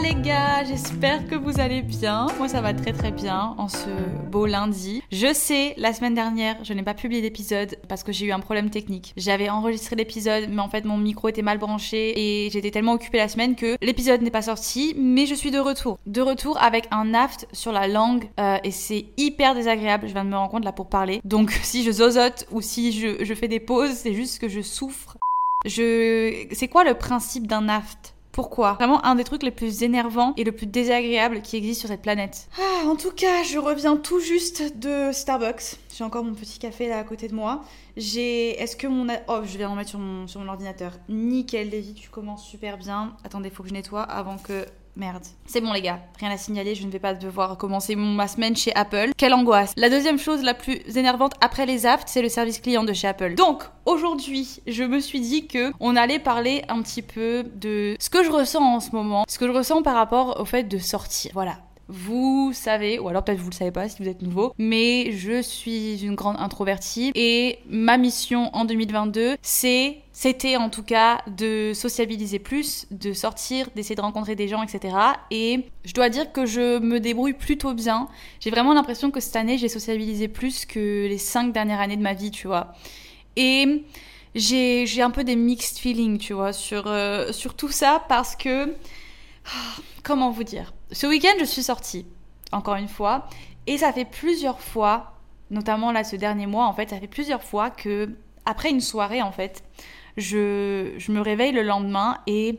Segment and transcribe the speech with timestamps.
[0.00, 2.26] Les gars, j'espère que vous allez bien.
[2.38, 3.90] Moi ça va très très bien en ce
[4.30, 5.02] beau lundi.
[5.12, 8.40] Je sais, la semaine dernière, je n'ai pas publié d'épisode parce que j'ai eu un
[8.40, 9.12] problème technique.
[9.16, 13.18] J'avais enregistré l'épisode, mais en fait mon micro était mal branché et j'étais tellement occupée
[13.18, 15.98] la semaine que l'épisode n'est pas sorti, mais je suis de retour.
[16.06, 20.24] De retour avec un aft sur la langue euh, et c'est hyper désagréable, je viens
[20.24, 21.20] de me rendre compte là pour parler.
[21.24, 24.62] Donc si je zozote ou si je, je fais des pauses, c'est juste que je
[24.62, 25.18] souffre.
[25.66, 26.46] Je...
[26.50, 28.14] C'est quoi le principe d'un aft?
[28.32, 28.72] Pourquoi?
[28.72, 32.00] Vraiment un des trucs les plus énervants et le plus désagréable qui existe sur cette
[32.00, 32.48] planète.
[32.58, 35.76] Ah, en tout cas, je reviens tout juste de Starbucks.
[35.94, 37.62] J'ai encore mon petit café là à côté de moi.
[37.96, 38.60] J'ai.
[38.60, 39.06] Est-ce que mon.
[39.28, 40.92] Oh, je vais en mettre sur mon, sur mon ordinateur.
[41.10, 43.14] Nickel, David, tu commences super bien.
[43.22, 45.24] Attendez, faut que je nettoie avant que Merde.
[45.46, 48.54] C'est bon les gars, rien à signaler, je ne vais pas devoir commencer ma semaine
[48.54, 49.12] chez Apple.
[49.16, 49.72] Quelle angoisse.
[49.76, 53.08] La deuxième chose la plus énervante après les afts, c'est le service client de chez
[53.08, 53.34] Apple.
[53.34, 58.10] Donc, aujourd'hui, je me suis dit que on allait parler un petit peu de ce
[58.10, 60.78] que je ressens en ce moment, ce que je ressens par rapport au fait de
[60.78, 61.30] sortir.
[61.32, 61.56] Voilà.
[61.94, 65.42] Vous savez, ou alors peut-être vous le savez pas si vous êtes nouveau, mais je
[65.42, 71.72] suis une grande introvertie et ma mission en 2022, c'est c'était en tout cas de
[71.74, 74.96] sociabiliser plus, de sortir, d'essayer de rencontrer des gens, etc.
[75.30, 78.08] Et je dois dire que je me débrouille plutôt bien.
[78.40, 82.02] J'ai vraiment l'impression que cette année, j'ai sociabilisé plus que les cinq dernières années de
[82.02, 82.72] ma vie, tu vois.
[83.36, 83.84] Et
[84.34, 88.74] j'ai un peu des mixed feelings, tu vois, sur, euh, sur tout ça parce que...
[89.44, 90.72] Ah, comment vous dire?
[90.92, 92.04] Ce week-end, je suis sortie,
[92.52, 93.26] encore une fois,
[93.66, 95.14] et ça fait plusieurs fois,
[95.50, 98.10] notamment là ce dernier mois, en fait, ça fait plusieurs fois que,
[98.44, 99.64] après une soirée, en fait,
[100.18, 102.58] je, je me réveille le lendemain et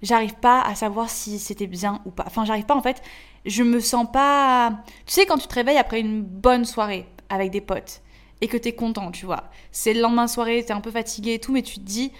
[0.00, 2.24] j'arrive pas à savoir si c'était bien ou pas.
[2.26, 3.02] Enfin, j'arrive pas, en fait,
[3.44, 4.78] je me sens pas.
[5.04, 8.00] Tu sais, quand tu te réveilles après une bonne soirée avec des potes
[8.40, 11.40] et que t'es content, tu vois, c'est le lendemain soirée, t'es un peu fatigué et
[11.40, 12.10] tout, mais tu te dis,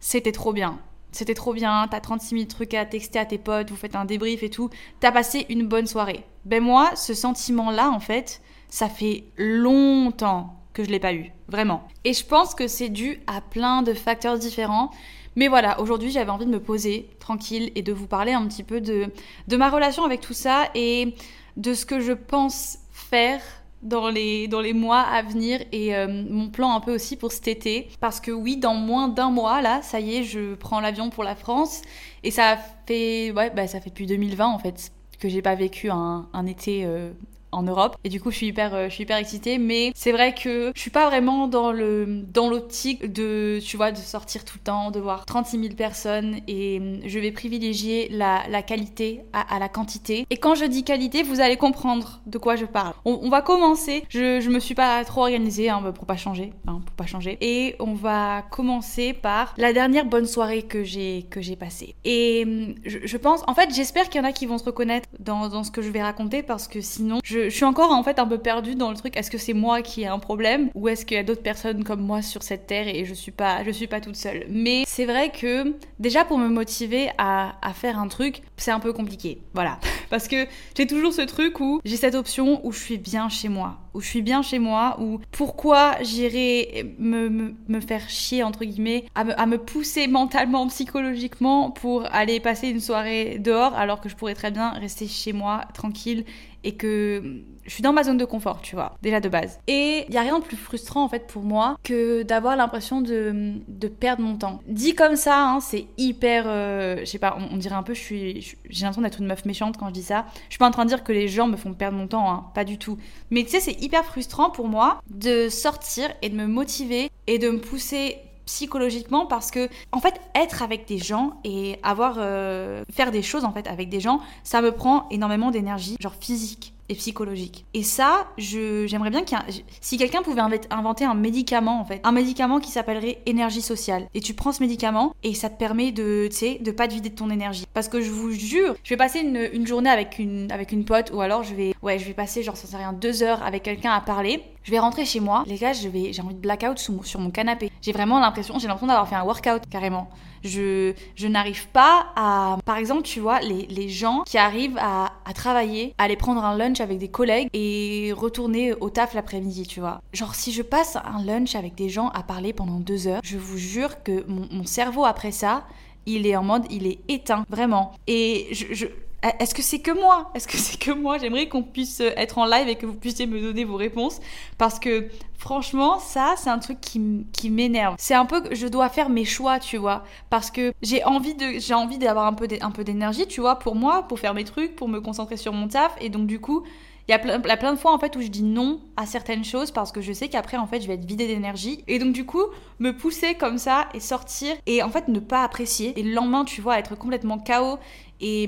[0.00, 0.78] c'était trop bien
[1.12, 4.04] c'était trop bien, t'as 36 000 trucs à texter à tes potes, vous faites un
[4.04, 6.24] débrief et tout, t'as passé une bonne soirée.
[6.44, 11.86] Ben moi, ce sentiment-là, en fait, ça fait longtemps que je l'ai pas eu, vraiment.
[12.04, 14.90] Et je pense que c'est dû à plein de facteurs différents.
[15.36, 18.62] Mais voilà, aujourd'hui j'avais envie de me poser tranquille et de vous parler un petit
[18.62, 19.06] peu de,
[19.48, 21.14] de ma relation avec tout ça et
[21.56, 23.40] de ce que je pense faire
[23.82, 27.32] dans les, dans les mois à venir et euh, mon plan un peu aussi pour
[27.32, 27.88] cet été.
[28.00, 31.24] Parce que oui, dans moins d'un mois, là, ça y est, je prends l'avion pour
[31.24, 31.82] la France.
[32.22, 32.56] Et ça
[32.86, 36.46] fait, ouais, bah, ça fait depuis 2020 en fait que j'ai pas vécu un, un
[36.46, 37.12] été euh,
[37.52, 37.96] en Europe.
[38.04, 39.58] Et du coup, je suis hyper, euh, je suis hyper excitée.
[39.58, 43.92] Mais c'est vrai que je suis pas vraiment dans le, dans l'optique de, tu vois,
[43.92, 46.38] de sortir tout le temps, de voir 36 000 personnes.
[46.48, 50.26] Et hum, je vais privilégier la, qualité à, la quantité.
[50.30, 52.94] Et quand je dis qualité, vous allez comprendre de quoi je parle.
[53.04, 54.04] On, va commencer.
[54.08, 57.38] Je, je me suis pas trop organisée hein, pour pas changer, hein, pour pas changer.
[57.40, 61.94] Et on va commencer par la dernière bonne soirée que j'ai que j'ai passée.
[62.04, 65.08] Et hum, je, pense, en fait, j'espère qu'il y en a qui vont se reconnaître
[65.18, 68.18] dans ce que je vais raconter parce que sinon, je je, suis encore en fait
[68.18, 69.16] un peu perdue dans le truc.
[69.16, 71.84] Est-ce que c'est moi qui ai un problème ou est-ce qu'il y a d'autres personnes
[71.84, 74.46] comme moi sur cette terre et je suis pas, je suis pas toute seule.
[74.48, 78.92] Mais c'est vrai que déjà pour me motiver à, faire un truc, c'est un peu
[78.92, 79.40] compliqué.
[79.54, 79.78] Voilà,
[80.10, 83.48] parce que j'ai toujours ce truc où j'ai cette option où je suis bien chez
[83.48, 89.06] moi, où je suis bien chez moi, où pourquoi j'irai me, faire chier entre guillemets
[89.14, 94.08] à me, à me pousser mentalement, psychologiquement pour aller passer une soirée dehors alors que
[94.08, 96.24] je pourrais très bien rester chez moi tranquille
[96.64, 99.60] et que je suis dans ma zone de confort, tu vois, déjà de base.
[99.68, 103.00] Et il y a rien de plus frustrant en fait pour moi que d'avoir l'impression
[103.00, 103.60] de,
[104.00, 104.60] perdre mon temps.
[104.66, 108.42] Dit comme ça, hein, c'est hyper, euh, je sais pas, on, dirait un peu, j'ai
[108.68, 110.26] l'impression d'être une meuf méchante quand je dis ça.
[110.48, 112.30] Je suis pas en train de dire que les gens me font perdre mon temps,
[112.30, 112.98] hein, pas du tout.
[113.30, 117.38] Mais tu sais, c'est hyper frustrant pour moi de sortir et de me motiver et
[117.38, 122.84] de me pousser psychologiquement parce que en fait être avec des gens et avoir euh,
[122.92, 126.74] faire des choses en fait avec des gens ça me prend énormément d'énergie genre physique
[126.88, 127.64] et psychologique.
[127.74, 129.38] Et ça, j'aimerais bien qu'il
[129.80, 130.40] si quelqu'un pouvait
[130.70, 134.06] inventer un médicament en fait, un médicament qui s'appellerait énergie sociale.
[134.14, 136.94] Et tu prends ce médicament et ça te permet de, tu sais, de pas te
[136.94, 137.66] vider de ton énergie.
[137.72, 141.10] Parce que je vous jure, je vais passer une, journée avec une, avec une pote
[141.14, 143.92] ou alors je vais, ouais, je vais passer genre ça rien deux heures avec quelqu'un
[143.92, 147.30] à parler Je vais rentrer chez moi, les gars, j'ai envie de blackout sur mon
[147.30, 147.70] canapé.
[147.80, 150.08] J'ai vraiment l'impression, j'ai l'impression d'avoir fait un workout carrément.
[150.44, 155.94] Je, je n'arrive pas à, par exemple, tu vois, les, gens qui arrivent à, travailler,
[155.98, 160.00] à aller prendre un lunch avec des collègues et retourner au taf l'après-midi, tu vois.
[160.12, 163.38] Genre, si je passe un lunch avec des gens à parler pendant deux heures, je
[163.38, 165.64] vous jure que mon, cerveau après ça,
[166.06, 167.92] il est en mode, il est éteint, vraiment.
[168.06, 168.86] Et je
[169.22, 170.30] est-ce que c'est que moi?
[170.34, 171.18] Est-ce que c'est que moi?
[171.18, 174.20] J'aimerais qu'on puisse être en live et que vous puissiez me donner vos réponses.
[174.58, 177.94] Parce que franchement, ça, c'est un truc qui, m'énerve.
[177.98, 181.34] C'est un peu que je dois faire mes choix, tu vois, parce que j'ai envie
[181.34, 184.74] de j'ai envie d'avoir un peu d'énergie, tu vois, pour moi, pour faire mes trucs,
[184.76, 185.94] pour me concentrer sur mon taf.
[186.00, 186.64] Et donc du coup,
[187.08, 189.44] il y a plein, plein, de fois en fait où je dis non à certaines
[189.44, 191.82] choses parce que je sais qu'après en fait je vais être vidée d'énergie.
[191.88, 192.44] Et donc du coup
[192.78, 195.98] me pousser comme ça et sortir et en fait ne pas apprécier.
[195.98, 197.78] Et le lendemain tu vois être complètement KO
[198.22, 198.44] et,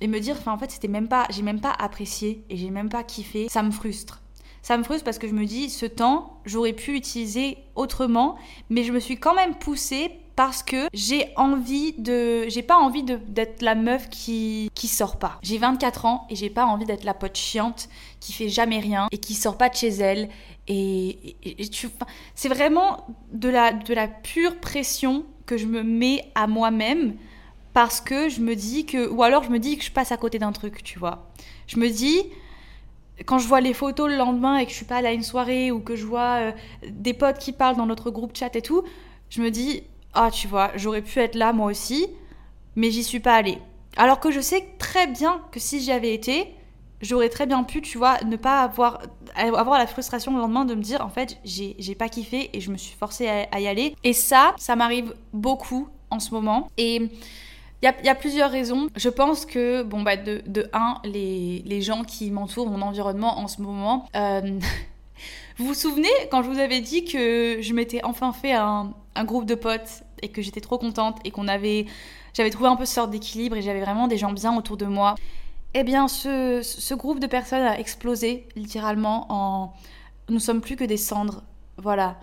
[0.00, 2.88] et me dire en fait c'était même pas j'ai même pas apprécié et j'ai même
[2.88, 3.48] pas kiffé.
[3.50, 4.22] Ça me frustre.
[4.62, 8.36] Ça me frustre parce que je me dis ce temps j'aurais pu utiliser autrement
[8.70, 13.02] mais je me suis quand même poussée parce que j'ai envie de j'ai pas envie
[13.02, 15.38] d'être la meuf qui qui sort pas.
[15.42, 17.88] J'ai 24 ans et j'ai pas envie d'être la pote chiante
[18.20, 20.28] qui fait jamais rien et qui sort pas de chez elle.
[20.68, 21.36] Et,
[22.34, 27.14] c'est vraiment de la de la pure pression que je me mets à moi-même
[27.76, 30.16] parce que je me dis que ou alors je me dis que je passe à
[30.16, 31.26] côté d'un truc, tu vois.
[31.66, 32.22] Je me dis
[33.26, 35.22] quand je vois les photos le lendemain et que je suis pas allée à une
[35.22, 36.52] soirée ou que je vois euh,
[36.88, 38.82] des potes qui parlent dans notre groupe chat et tout,
[39.28, 39.82] je me dis
[40.14, 42.06] ah, tu vois, j'aurais pu être là moi aussi,
[42.76, 43.58] mais j'y suis pas allée.
[43.98, 46.54] Alors que je sais très bien que si j'y avais été,
[47.02, 49.02] j'aurais très bien pu, tu vois, ne pas avoir,
[49.34, 52.70] avoir la frustration le lendemain de me dire, en fait, j'ai pas kiffé et je
[52.70, 53.94] me suis forcée à, y aller.
[54.02, 56.68] Et ça, ça m'arrive beaucoup en ce moment.
[56.78, 57.10] Et
[57.82, 58.88] il y, a, plusieurs raisons.
[58.96, 63.38] Je pense que, bon, bah, de, de un, les, les gens qui m'entourent, mon environnement
[63.38, 64.58] en ce moment, euh,
[65.58, 69.24] vous vous souvenez quand je vous avais dit que je m'étais enfin fait un, un
[69.24, 71.86] groupe de potes et que j'étais trop contente et qu'on avait,
[72.32, 74.86] j'avais trouvé un peu ce sorte d'équilibre et j'avais vraiment des gens bien autour de
[74.86, 75.14] moi.
[75.74, 79.74] Eh bien, ce, ce groupe de personnes a explosé littéralement en,
[80.30, 81.42] nous sommes plus que des cendres.
[81.76, 82.16] Voilà.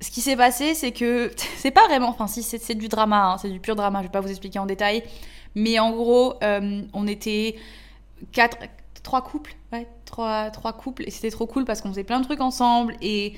[0.00, 3.38] Ce qui s'est passé, c'est que c'est pas vraiment, enfin si c'est du drama, hein,
[3.38, 4.00] c'est du pur drama.
[4.00, 5.02] Je vais pas vous expliquer en détail,
[5.54, 7.56] mais en gros, euh, on était
[8.32, 8.58] quatre,
[9.02, 12.24] trois couples, ouais, trois, trois couples et c'était trop cool parce qu'on faisait plein de
[12.24, 13.34] trucs ensemble et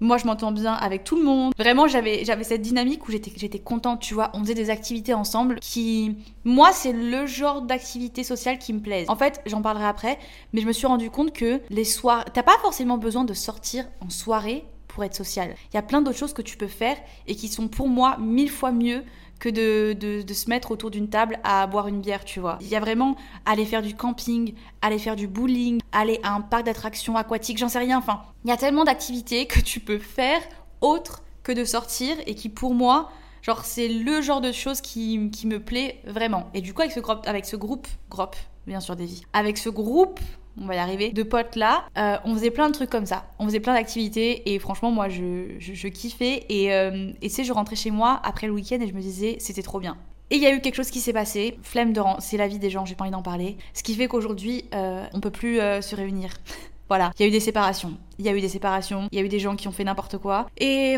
[0.00, 1.52] moi, je m'entends bien avec tout le monde.
[1.56, 4.30] Vraiment, j'avais, j'avais cette dynamique où j'étais, j'étais contente, tu vois.
[4.34, 9.08] On faisait des activités ensemble qui, moi, c'est le genre d'activité sociale qui me plaise.
[9.08, 10.18] En fait, j'en parlerai après,
[10.52, 13.86] mais je me suis rendu compte que les soirs, t'as pas forcément besoin de sortir
[14.00, 14.64] en soirée
[15.02, 15.54] être social.
[15.72, 16.96] Il y a plein d'autres choses que tu peux faire
[17.26, 19.02] et qui sont pour moi mille fois mieux
[19.40, 22.58] que de, de, se mettre autour d'une table à boire une bière, tu vois.
[22.60, 26.40] Il y a vraiment aller faire du camping, aller faire du bowling, aller à un
[26.40, 27.98] parc d'attractions aquatiques, j'en sais rien.
[27.98, 30.40] Enfin, il y a tellement d'activités que tu peux faire
[30.80, 33.10] autre que de sortir et qui pour moi,
[33.42, 36.48] genre c'est le genre de choses qui, qui, me plaît vraiment.
[36.54, 38.36] Et du coup avec ce groupe, avec ce groupe, groupe
[38.66, 40.20] bien sûr vies, avec ce groupe
[40.60, 43.26] on va y arriver, de potes là, euh, on faisait plein de trucs comme ça.
[43.38, 46.44] On faisait plein d'activités et franchement, moi, je, je, kiffais.
[46.48, 49.00] Et, euh, et tu sais, je rentrais chez moi après le week-end et je me
[49.00, 49.96] disais, c'était trop bien.
[50.30, 52.58] Et il y a eu quelque chose qui s'est passé, flemme de c'est la vie
[52.58, 53.56] des gens, j'ai pas envie d'en parler.
[53.74, 56.30] Ce qui fait qu'aujourd'hui, euh, on peut plus se réunir.
[56.88, 57.96] voilà, il y a eu des séparations.
[58.18, 59.84] Il y a eu des séparations, il y a eu des gens qui ont fait
[59.84, 60.46] n'importe quoi.
[60.56, 60.96] Et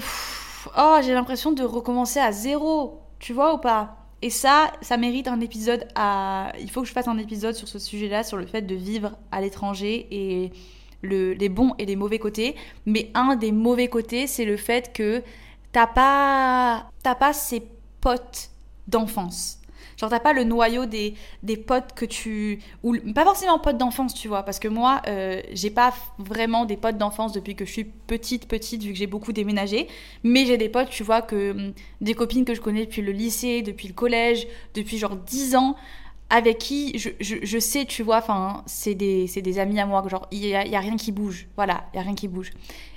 [0.79, 3.01] oh, j'ai l'impression de recommencer à zéro.
[3.19, 4.06] Tu vois ou pas?
[4.23, 6.53] Et ça, ça mérite un épisode à.
[6.61, 9.17] Il faut que je fasse un épisode sur ce sujet-là, sur le fait de vivre
[9.31, 10.53] à l'étranger et
[11.03, 12.57] le, les bons et les mauvais côtés.
[12.87, 15.23] Mais un des mauvais côtés, c'est le fait que
[15.73, 17.63] t'as pas, t'as pas ces
[18.01, 18.51] potes
[18.89, 19.61] d'enfance.
[19.97, 22.61] Genre, t'as pas le noyau des, des potes que tu.
[22.83, 24.43] Ou pas forcément potes d'enfance, tu vois.
[24.43, 28.49] Parce que moi, euh, j'ai pas vraiment des potes d'enfance depuis que je suis petite,
[28.49, 29.89] petite, vu que j'ai beaucoup déménagé.
[30.23, 31.51] Mais j'ai des potes, tu vois, que.
[31.51, 35.57] Hum, des copines que je connais depuis le lycée, depuis le collège, depuis genre 10
[35.57, 35.77] ans
[36.29, 40.05] avec qui je, je, je, sais, tu vois, enfin, c'est des, des, amis à moi,
[40.09, 41.47] genre, il n'y a, a, rien qui bouge.
[41.57, 42.51] Voilà, il n'y a rien qui bouge.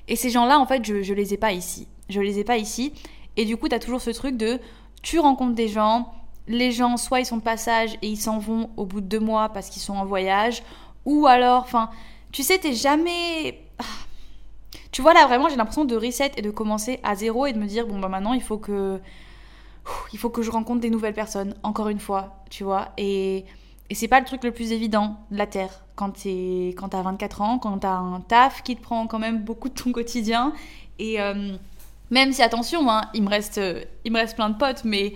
[0.07, 1.87] Et ces gens-là, en fait, je ne les ai pas ici.
[2.09, 2.93] Je les ai pas ici.
[3.37, 4.59] Et du coup, tu as toujours ce truc de,
[5.03, 6.11] tu rencontres des gens,
[6.49, 9.19] les gens, soit ils sont de passage et ils s'en vont au bout de deux
[9.19, 10.63] mois parce qu'ils sont en voyage,
[11.05, 11.91] ou alors, enfin,
[12.31, 13.61] tu sais, t'es jamais.
[13.77, 13.83] Ah.
[14.91, 17.59] Tu vois, là, vraiment, j'ai l'impression de reset et de commencer à zéro et de
[17.59, 18.99] me dire, bon, bah maintenant, il faut que.
[20.11, 22.89] Il faut que je rencontre des nouvelles personnes, encore une fois, tu vois.
[22.97, 23.45] Et,
[23.89, 26.11] et c'est pas le truc le plus évident de la Terre quand
[26.89, 29.91] t'as 24 ans, quand t'as un taf qui te prend quand même beaucoup de ton
[29.91, 30.53] quotidien.
[30.99, 31.55] Et euh,
[32.09, 33.59] même si, attention, hein, il, me reste,
[34.05, 35.13] il me reste plein de potes, mais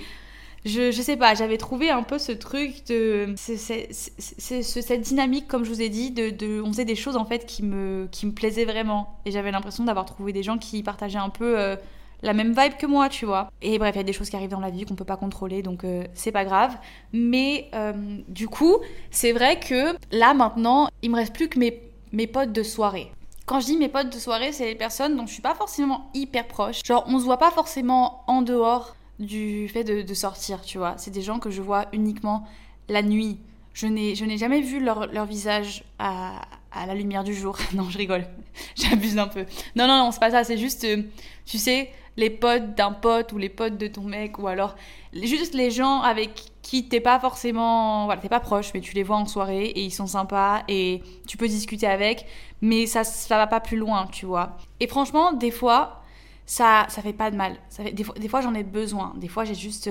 [0.66, 3.34] je, sais pas, j'avais trouvé un peu ce truc de.
[3.38, 7.64] cette dynamique, comme je vous ai dit, de, on faisait des choses en fait qui
[7.64, 9.20] me, qui me plaisaient vraiment.
[9.26, 11.76] Et j'avais l'impression d'avoir trouvé des gens qui partageaient un peu euh,
[12.22, 13.52] la même vibe que moi, tu vois.
[13.62, 15.18] Et bref, il y a des choses qui arrivent dans la vie qu'on peut pas
[15.18, 16.78] contrôler, donc euh, c'est pas grave.
[17.12, 17.94] Mais euh,
[18.30, 18.78] du coup,
[19.12, 21.82] c'est vrai que là maintenant, il me reste plus que mes,
[22.14, 23.12] mes potes de soirée.
[23.46, 26.10] Quand je dis mes potes de soirée, c'est les personnes dont je suis pas forcément
[26.14, 26.80] hyper proche.
[26.86, 30.96] Genre, on se voit pas forcément en dehors du fait de, sortir, tu vois.
[30.98, 32.48] C'est des gens que je vois uniquement
[32.90, 33.40] la nuit.
[33.74, 36.42] Je n'ai, jamais vu leur, leur visage à,
[36.72, 37.58] à, la lumière du jour.
[37.74, 38.26] non, je rigole.
[38.76, 39.46] J'abuse un peu.
[39.76, 40.44] Non, non, non, c'est pas ça.
[40.44, 41.04] C'est juste, euh,
[41.46, 44.76] tu sais, les potes d'un pote ou les potes de ton mec ou alors
[45.14, 49.04] juste les gens avec qui t'es pas forcément, voilà, t'es pas proche, mais tu les
[49.04, 52.26] vois en soirée et ils sont sympas et tu peux discuter avec,
[52.62, 54.58] mais ça, ça va pas plus loin, tu vois.
[54.80, 56.03] Et franchement, des fois,
[56.46, 57.58] ça, ça fait pas de mal.
[57.70, 59.14] Ça fait, des fois, des fois j'en ai besoin.
[59.18, 59.90] Des fois, j'ai juste,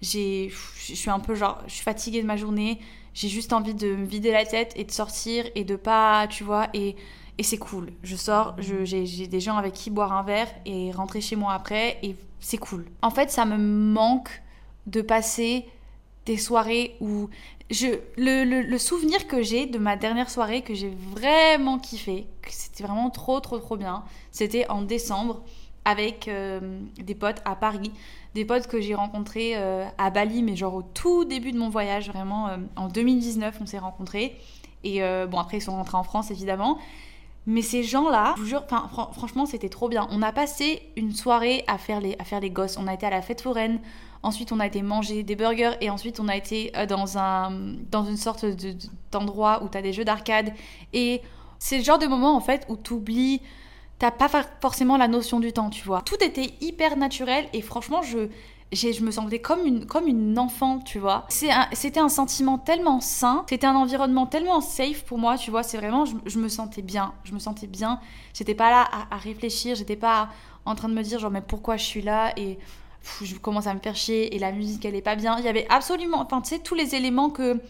[0.00, 2.80] j'ai, je suis un peu genre, je suis fatiguée de ma journée.
[3.14, 6.44] J'ai juste envie de me vider la tête et de sortir et de pas, tu
[6.44, 6.96] vois, et,
[7.38, 7.92] et c'est cool.
[8.02, 11.98] Je sors, j'ai des gens avec qui boire un verre et rentrer chez moi après
[12.02, 12.86] et c'est cool.
[13.02, 14.42] En fait, ça me manque
[14.86, 15.66] de passer
[16.26, 17.28] des soirées où
[17.70, 22.26] je, le, le, le souvenir que j'ai de ma dernière soirée que j'ai vraiment kiffé,
[22.42, 25.42] que c'était vraiment trop trop trop bien, c'était en décembre
[25.84, 26.60] avec euh,
[26.96, 27.92] des potes à Paris,
[28.34, 31.68] des potes que j'ai rencontrés euh, à Bali, mais genre au tout début de mon
[31.68, 34.38] voyage, vraiment euh, en 2019 on s'est rencontrés.
[34.84, 36.76] Et bon après ils sont rentrés en France évidemment.
[37.46, 38.64] Mais ces gens-là, je vous jure,
[39.12, 40.08] franchement c'était trop bien.
[40.10, 42.76] On a passé une soirée à faire, les, à faire les gosses.
[42.78, 43.78] On a été à la fête foraine,
[44.24, 47.52] ensuite on a été manger des burgers et ensuite on a été dans, un,
[47.92, 48.44] dans une sorte
[49.12, 50.52] d'endroit où tu as des jeux d'arcade.
[50.92, 51.22] Et
[51.60, 53.40] c'est le genre de moment en fait où tu oublies
[54.02, 54.28] t'as pas
[54.60, 56.02] forcément la notion du temps, tu vois.
[56.02, 58.26] Tout était hyper naturel et franchement, je,
[58.72, 61.24] je me sentais comme une, comme une enfant, tu vois.
[61.28, 65.62] C'était un, sentiment tellement sain, c'était un environnement tellement safe pour moi, tu vois.
[65.62, 68.00] C'est vraiment, je, me sentais bien, je me sentais bien.
[68.34, 70.30] J'étais pas là à, réfléchir, j'étais pas
[70.64, 72.58] en train de me dire, genre, mais pourquoi je suis là et
[73.22, 75.38] je commence à me faire chier et la musique, elle est pas bien.
[75.38, 77.60] Il y avait absolument, enfin, tu sais, tous les éléments que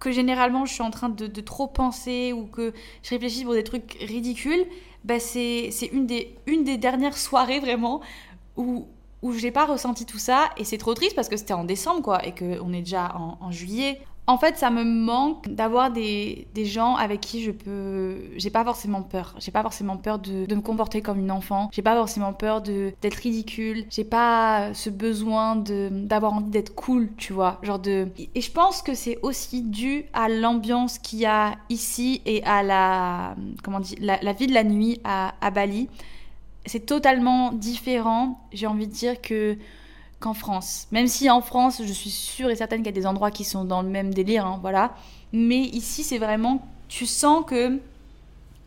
[0.00, 3.54] que généralement je suis en train de, de trop penser ou que je réfléchis pour
[3.54, 4.66] des trucs ridicules,
[5.04, 8.00] bah, c'est une des, dernières soirées vraiment
[8.56, 8.86] où,
[9.22, 10.50] où j'ai pas ressenti tout ça.
[10.56, 13.50] Et c'est trop triste parce que c'était en décembre, quoi, et qu'on est déjà en,
[13.50, 14.00] juillet.
[14.26, 18.16] En fait, ça me manque d'avoir des, des, gens avec qui je peux.
[18.36, 19.34] J'ai pas forcément peur.
[19.38, 21.68] J'ai pas forcément peur de, de, me comporter comme une enfant.
[21.72, 23.84] J'ai pas forcément peur d'être ridicule.
[23.90, 27.58] J'ai pas ce besoin d'avoir envie d'être cool, tu vois.
[27.62, 28.08] Genre de.
[28.34, 32.62] Et je pense que c'est aussi dû à l'ambiance qu'il y a ici et à
[32.62, 33.36] la.
[33.62, 35.88] Comment dire la, la vie de la nuit à, à Bali.
[36.66, 39.58] C'est totalement différent, j'ai envie de dire, que
[40.24, 40.88] qu'en France.
[40.90, 43.44] Même si en France, je suis sûre et certaine qu'il y a des endroits qui
[43.44, 44.94] sont dans le même délire, hein, voilà.
[45.32, 47.78] Mais ici, c'est vraiment, tu sens que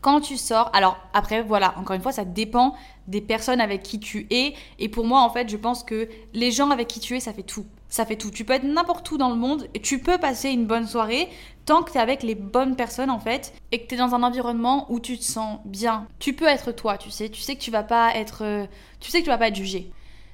[0.00, 2.76] quand tu sors, alors après, voilà, encore une fois, ça dépend
[3.08, 4.54] des personnes avec qui tu es.
[4.78, 7.32] Et pour moi, en fait, je pense que les gens avec qui tu es, ça
[7.32, 7.66] fait tout.
[7.88, 8.30] Ça fait tout.
[8.30, 11.28] Tu peux être n'importe où dans le monde et tu peux passer une bonne soirée
[11.64, 14.14] tant que tu es avec les bonnes personnes, en fait, et que tu es dans
[14.14, 16.06] un environnement où tu te sens bien.
[16.20, 17.28] Tu peux être toi, tu sais.
[17.28, 18.44] Tu sais que tu vas pas être.
[18.44, 18.66] Euh,
[19.00, 19.90] tu sais que tu vas pas être jugé.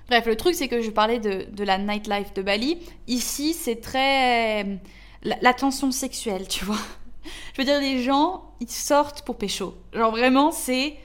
[0.08, 2.78] Bref, le truc, c'est que je parlais de, la nightlife de Bali.
[3.06, 4.78] Ici, c'est très.
[5.22, 6.78] La, tension sexuelle, tu vois.
[7.54, 9.74] Je veux dire, les gens, ils sortent pour pécho.
[9.92, 10.96] Genre vraiment, c'est.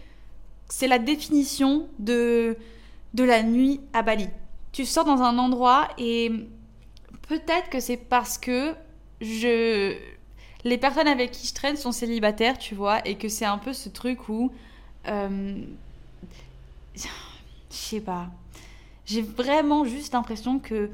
[0.72, 2.56] C'est la définition de,
[3.16, 4.28] de la nuit à Bali.
[4.72, 6.32] Tu sors dans un endroit et
[7.28, 8.76] peut-être que c'est parce que
[9.22, 9.96] je.
[10.66, 13.72] Les personnes avec qui je traîne sont célibataires, tu vois, et que c'est un peu
[13.74, 14.52] ce truc où.
[15.08, 15.64] Euh,
[16.96, 17.08] je
[17.70, 18.28] sais pas
[19.10, 20.92] j'ai vraiment juste l'impression que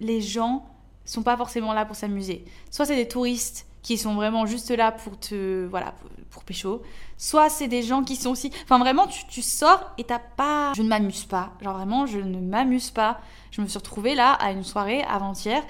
[0.00, 0.64] les gens
[1.04, 2.44] sont pas forcément là pour s'amuser.
[2.70, 5.94] Soit c'est des touristes qui sont vraiment juste là pour te voilà
[6.30, 6.82] pour, pécho.
[7.16, 10.72] Soit c'est des gens qui sont aussi enfin vraiment tu, tu sors et t'as pas
[10.76, 11.52] je ne m'amuse pas.
[11.60, 13.20] Genre vraiment je ne m'amuse pas.
[13.50, 15.62] Je me suis retrouvée là à une soirée avant-hier.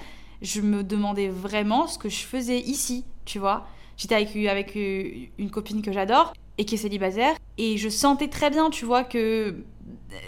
[0.43, 3.65] Je me demandais vraiment ce que je faisais ici tu vois.
[3.97, 7.35] J'étais avec, avec une copine que j'adore et qui est célibataire.
[7.57, 9.55] Et je sentais très bien tu vois que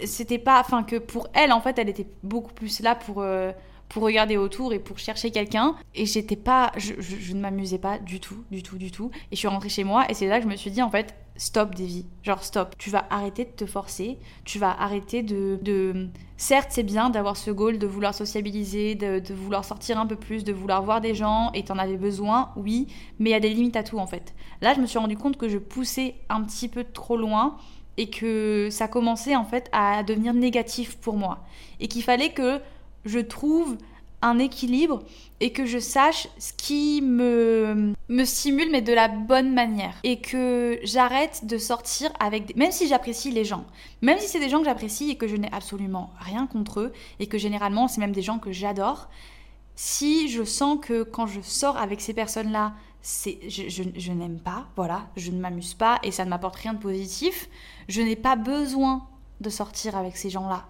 [0.04, 3.52] c'était pas enfin que pour elle en fait elle était beaucoup plus là pour euh,
[3.92, 5.76] pour regarder autour et pour chercher quelqu'un.
[5.94, 9.10] Et j'étais pas je, ne m'amusais pas du tout du tout du tout.
[9.30, 10.90] Et je suis rentrée chez moi et c'est là que je me suis dit en
[10.90, 12.06] fait stop Davy.
[12.22, 12.74] Genre stop.
[12.78, 14.18] Tu vas arrêter de te forcer.
[14.44, 16.08] Tu vas arrêter de, de...
[16.38, 20.16] certes c'est bien d'avoir ce goal de vouloir sociabiliser de, de, vouloir sortir un peu
[20.16, 22.88] plus de vouloir voir des gens et t'en avais besoin oui.
[23.18, 24.34] Mais il y a des limites à tout en fait.
[24.62, 27.58] Là je me suis rendu compte que je poussais un petit peu trop loin
[27.96, 31.44] et que ça commençait en fait à devenir négatif pour moi.
[31.80, 32.60] Et qu'il fallait que
[33.04, 33.76] je trouve
[34.22, 35.02] un équilibre
[35.40, 39.94] et que je sache ce qui me, me stimule mais de la bonne manière.
[40.04, 42.54] Et que j'arrête de sortir avec des...
[42.54, 43.64] même si j'apprécie les gens
[44.00, 46.92] même si c'est des gens que j'apprécie et que je n'ai absolument rien contre eux
[47.18, 49.08] et que généralement c'est même des gens que j'adore
[49.74, 54.38] si je sens que quand je sors avec ces personnes là c'est je, je n'aime
[54.38, 57.48] pas voilà je ne m'amuse pas et ça ne m'apporte rien de positif
[57.88, 59.06] je n'ai pas besoin
[59.40, 60.66] de sortir avec ces gens là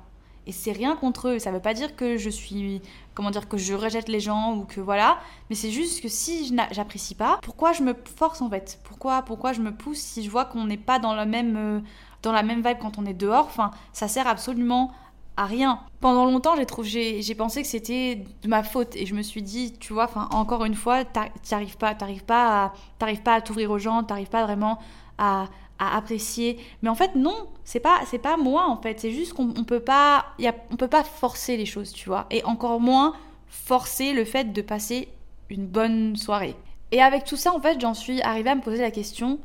[0.47, 1.39] et c'est rien contre eux.
[1.39, 2.83] Ça veut pas dire que je suis,
[3.15, 5.19] comment dire, que je rejette les gens ou que voilà.
[5.49, 8.81] Mais c'est juste que si j'apprécie pas, pourquoi je me force en fait?
[8.85, 11.81] Pourquoi, pourquoi je me pousse si je vois qu'on n'est pas dans la même, euh,
[12.23, 13.47] dans la même vibe quand on est dehors?
[13.47, 14.91] Enfin, ça sert absolument
[15.37, 15.81] rien.
[16.01, 19.93] Pendant longtemps, j'ai pensé que c'était de ma faute et je me suis dit, tu
[19.93, 24.03] vois, enfin encore une fois, t'arrives pas, t'arrives pas, t'arrives pas à t'ouvrir aux gens,
[24.03, 24.79] t'arrives pas vraiment
[25.19, 25.47] à,
[25.79, 26.59] à apprécier.
[26.83, 29.01] Mais en fait, non, c'est pas, c'est pas moi en fait.
[29.01, 30.27] C'est juste qu'on on peut pas,
[30.71, 32.27] on peut pas forcer les choses, tu vois.
[32.31, 33.15] Et encore moins
[33.49, 35.09] forcer le fait de passer
[35.51, 36.57] une bonne soirée.
[36.91, 39.39] Et avec tout ça, en fait, j'en suis arrivée à me poser la question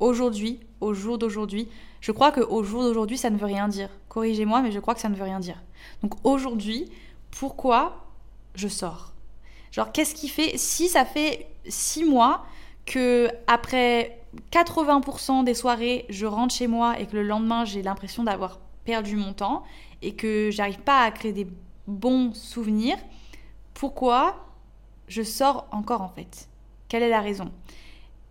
[0.00, 1.68] aujourd'hui, au jour d'aujourd'hui.
[2.00, 3.88] Je crois que au jour d'aujourd'hui, ça ne veut rien dire.
[4.08, 5.62] Corrigez-moi, mais je crois que ça ne veut rien dire.
[6.02, 6.90] Donc aujourd'hui,
[7.30, 8.06] pourquoi
[8.54, 9.12] je sors?
[9.70, 12.44] Genre, qu'est-ce qui fait si ça fait six mois
[12.86, 14.20] que après
[14.52, 19.16] 80% des soirées, je rentre chez moi et que le lendemain, j'ai l'impression d'avoir perdu
[19.16, 19.62] mon temps
[20.02, 21.46] et que j'arrive pas à créer des
[21.86, 22.96] bons souvenirs,
[23.74, 24.46] pourquoi
[25.08, 26.48] je sors encore en fait?
[26.88, 27.50] Quelle est la raison?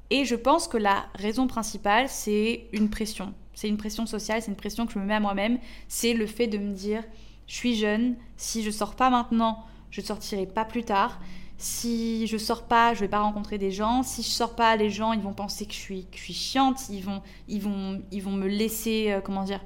[0.10, 3.34] Et je pense que la raison principale, c'est une pression.
[3.60, 5.60] C'est une pression sociale, c'est une pression que je me mets à moi-même.
[5.90, 7.04] C'est le fait de me dire,
[7.46, 11.20] je suis jeune, si je sors pas maintenant, je sortirai pas plus tard
[11.62, 14.02] si je sors pas, je vais pas rencontrer des gens.
[14.02, 16.34] Si je sors pas, les gens, ils vont penser que je suis, que je suis
[16.34, 16.88] chiante.
[16.90, 19.60] Ils vont, ils vont, ils vont me laisser, euh, comment dire,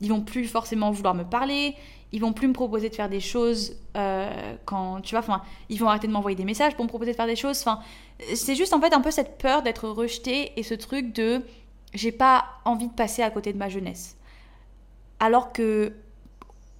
[0.00, 1.74] ils vont plus forcément vouloir me parler.
[2.12, 5.78] Ils vont plus me proposer de faire des choses euh, quand, tu vois, enfin, ils
[5.78, 7.58] vont arrêter de m'envoyer des messages pour me proposer de faire des choses.
[7.60, 7.80] Enfin,
[8.34, 11.42] c'est juste en fait un peu cette peur d'être rejetée et ce truc de,
[11.94, 14.16] j'ai pas envie de passer à côté de ma jeunesse.
[15.18, 15.92] Alors que,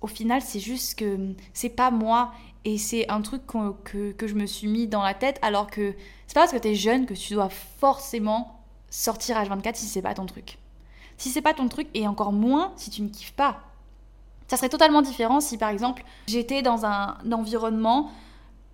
[0.01, 2.33] au final, c'est juste que c'est pas moi
[2.65, 5.95] et c'est un truc que, que, je me suis mis dans la tête alors que
[6.27, 10.15] c'est pas parce que t'es jeune que tu dois forcément sortir H24 si c'est pas
[10.15, 10.59] ton truc.
[11.17, 13.61] Si c'est pas ton truc et encore moins si tu ne kiffes pas.
[14.49, 18.11] Ça serait totalement différent si par exemple j'étais dans un environnement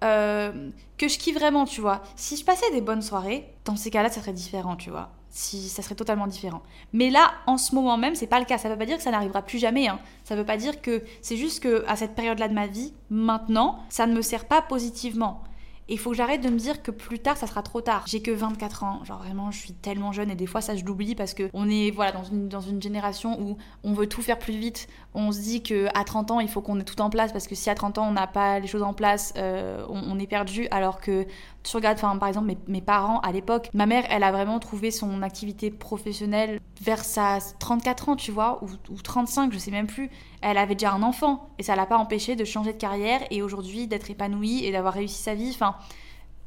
[0.05, 2.03] euh, que je kiffe vraiment, tu vois.
[2.17, 5.11] Si je passais des bonnes soirées, dans ces cas-là, ça serait différent, tu vois.
[5.37, 6.63] Si ça serait totalement différent.
[6.95, 8.57] Mais là, en ce moment même, c'est pas le cas.
[8.57, 9.87] Ça veut pas dire que ça n'arrivera plus jamais.
[9.87, 9.99] Hein.
[10.25, 13.81] Ça veut pas dire que c'est juste que à cette période-là de ma vie, maintenant,
[13.91, 15.45] ça ne me sert pas positivement.
[15.89, 18.05] Et il faut que j'arrête de me dire que plus tard, ça sera trop tard.
[18.09, 19.05] J'ai que 24 ans.
[19.05, 21.71] Genre vraiment, je suis tellement jeune et des fois, ça, je l'oublie parce que on
[21.71, 24.89] est voilà, dans, une, dans une génération où on veut tout faire plus vite.
[25.15, 27.55] On se dit qu'à 30 ans, il faut qu'on ait tout en place parce que
[27.55, 30.67] si à 30 ans, on n'a pas les choses en place, euh, on, est perdu.
[30.73, 31.25] Alors que
[31.71, 34.91] tu regardes, enfin, par exemple, mes, parents à l'époque, ma mère, elle a vraiment trouvé
[34.91, 39.87] son activité professionnelle vers sa 34 ans, tu vois, ou, ou 35, je sais même
[39.87, 40.11] plus.
[40.43, 43.43] Elle avait déjà un enfant et ça l'a pas empêché de changer de carrière et
[43.43, 45.51] aujourd'hui d'être épanouie et d'avoir réussi sa vie.
[45.55, 45.77] Enfin,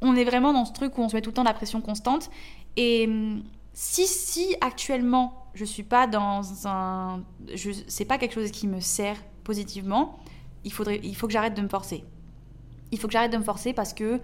[0.00, 1.80] on est vraiment dans ce truc où on se met tout le temps la pression
[1.80, 2.30] constante.
[2.76, 7.22] Et hum, si, si actuellement je suis pas dans un.
[7.54, 10.18] Je, c'est pas quelque chose qui me sert positivement,
[10.64, 12.04] il, faudrait, il faut que j'arrête de me forcer.
[12.92, 14.20] Il faut que j'arrête de me forcer parce que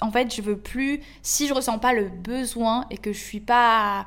[0.00, 1.00] en fait, je veux plus.
[1.22, 4.06] Si je ressens pas le besoin et que je suis pas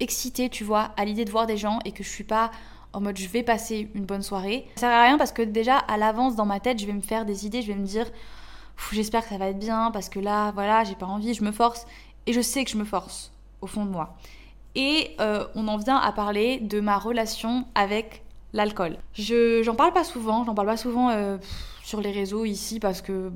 [0.00, 2.50] excitée, tu vois, à l'idée de voir des gens et que je suis pas
[2.94, 5.76] en mode je vais passer une bonne soirée, ça sert à rien parce que déjà
[5.76, 8.06] à l'avance dans ma tête, je vais me faire des idées, je vais me dire
[8.92, 11.52] j'espère que ça va être bien parce que là, voilà, j'ai pas envie, je me
[11.52, 11.86] force
[12.26, 14.16] et je sais que je me force au fond de moi.
[14.74, 18.22] Et euh, on en vient à parler de ma relation avec
[18.52, 18.96] l'alcool.
[19.12, 21.38] Je j'en parle pas souvent, j'en parle pas souvent euh,
[21.82, 23.30] sur les réseaux ici parce que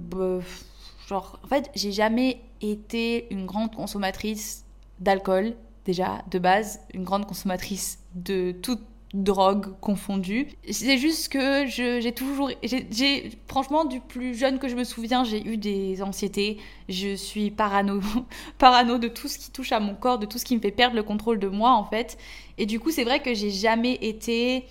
[1.08, 4.64] Genre, en fait, j'ai jamais été une grande consommatrice
[5.00, 8.80] d'alcool, déjà, de base, une grande consommatrice de toute
[9.14, 10.48] drogue confondue.
[10.70, 15.46] C'est juste que j'ai toujours, j'ai franchement du plus jeune que je me souviens, j'ai
[15.46, 16.58] eu des anxiétés.
[16.88, 18.00] Je suis parano,
[18.58, 20.70] parano de tout ce qui touche à mon corps, de tout ce qui me fait
[20.70, 22.16] perdre le contrôle de moi en fait.
[22.58, 24.64] Et du coup, c'est vrai que j'ai jamais été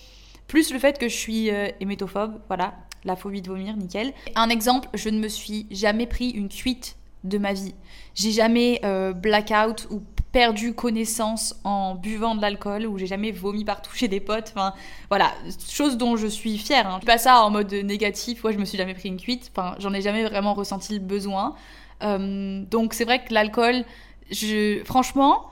[0.47, 4.13] plus le fait que je suis euh, hémétophobe, voilà, la phobie de vomir, nickel.
[4.35, 7.75] Un exemple, je ne me suis jamais pris une cuite de ma vie.
[8.15, 13.65] J'ai jamais euh, blackout ou perdu connaissance en buvant de l'alcool ou j'ai jamais vomi
[13.65, 14.53] partout chez des potes.
[14.55, 14.73] Enfin,
[15.09, 15.31] voilà,
[15.69, 16.87] chose dont je suis fière.
[16.87, 16.99] Hein.
[17.05, 19.51] Pas ça en mode négatif, ouais, je me suis jamais pris une cuite.
[19.55, 21.55] Enfin, j'en ai jamais vraiment ressenti le besoin.
[22.03, 23.83] Euh, donc c'est vrai que l'alcool,
[24.31, 25.51] je, franchement,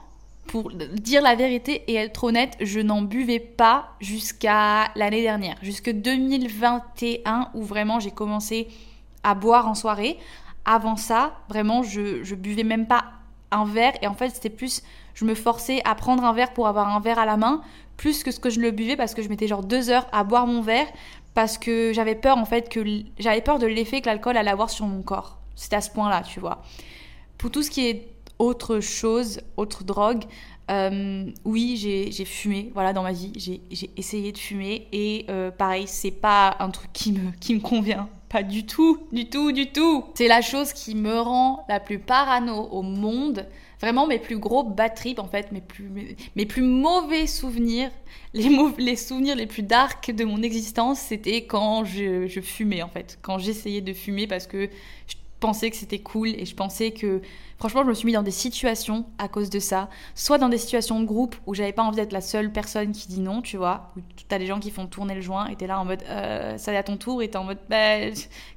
[0.50, 5.92] pour dire la vérité et être honnête, je n'en buvais pas jusqu'à l'année dernière, jusque
[5.92, 8.66] 2021 où vraiment j'ai commencé
[9.22, 10.18] à boire en soirée.
[10.64, 13.04] Avant ça, vraiment, je, buvais même pas
[13.52, 13.92] un verre.
[14.02, 14.82] Et en fait, c'était plus,
[15.14, 17.62] je me forçais à prendre un verre pour avoir un verre à la main,
[17.96, 20.24] plus que ce que je le buvais parce que je mettais genre deux heures à
[20.24, 20.88] boire mon verre
[21.32, 22.84] parce que j'avais peur en fait que
[23.20, 25.38] j'avais peur de l'effet que l'alcool allait avoir sur mon corps.
[25.54, 26.62] C'était à ce point-là, tu vois.
[27.38, 28.08] Pour tout ce qui est
[28.40, 30.24] autre chose, autre drogue,
[30.70, 33.32] euh, oui, j'ai fumé, voilà, dans ma vie.
[33.36, 37.60] J'ai essayé de fumer et euh, pareil, c'est pas un truc qui me, qui me
[37.60, 38.08] convient.
[38.28, 40.04] Pas du tout, du tout, du tout.
[40.14, 43.46] C'est la chose qui me rend la plus parano au monde.
[43.80, 45.90] Vraiment, mes plus gros bad en fait, mes plus,
[46.36, 47.90] mes, plus mauvais souvenirs,
[48.34, 53.18] les, souvenirs les plus dark de mon existence, c'était quand je, je, fumais, en fait.
[53.22, 54.68] Quand j'essayais de fumer parce que
[55.08, 57.20] je pensais que c'était cool et je pensais que
[57.58, 59.88] franchement je me suis mis dans des situations à cause de ça.
[60.14, 63.08] Soit dans des situations de groupe où j'avais pas envie d'être la seule personne qui
[63.08, 65.66] dit non tu vois où t'as des gens qui font tourner le joint et t'es
[65.66, 68.10] là en mode euh, ça est à ton tour et t'es en mode bah,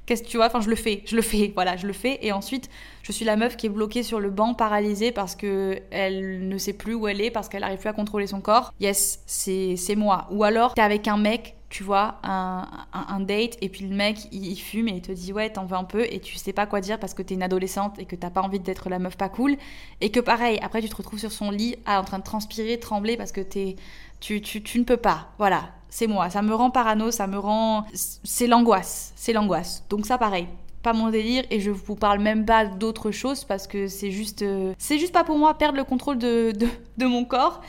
[0.06, 0.46] qu'est-ce que tu vois?
[0.46, 2.18] Enfin je le fais je le fais voilà je le fais.
[2.22, 2.68] Et ensuite
[3.02, 6.58] je suis la meuf qui est bloquée sur le banc paralysée parce que elle ne
[6.58, 8.72] sait plus où elle est parce qu'elle arrive plus à contrôler son corps.
[8.80, 10.28] Yes c'est moi.
[10.30, 14.54] Ou alors t'es avec un mec tu vois, un, date, et puis le mec, il,
[14.54, 16.80] fume et il te dit ouais, t'en veux un peu, et tu sais pas quoi
[16.80, 19.28] dire parce que t'es une adolescente et que t'as pas envie d'être la meuf pas
[19.28, 19.56] cool,
[20.00, 23.16] et que pareil, après tu te retrouves sur son lit en train de transpirer, trembler
[23.16, 23.74] parce que t'es,
[24.20, 25.32] tu, tu, tu ne peux pas.
[25.36, 27.86] Voilà, c'est moi, ça me rend parano, ça me rend.
[27.92, 29.82] C'est l'angoisse, c'est l'angoisse.
[29.90, 30.46] Donc ça, pareil,
[30.84, 34.42] pas mon délire et je vous parle même pas d'autre chose parce que c'est juste
[34.42, 36.52] euh, c'est juste pas pour moi perdre le contrôle de,
[36.98, 37.62] de mon corps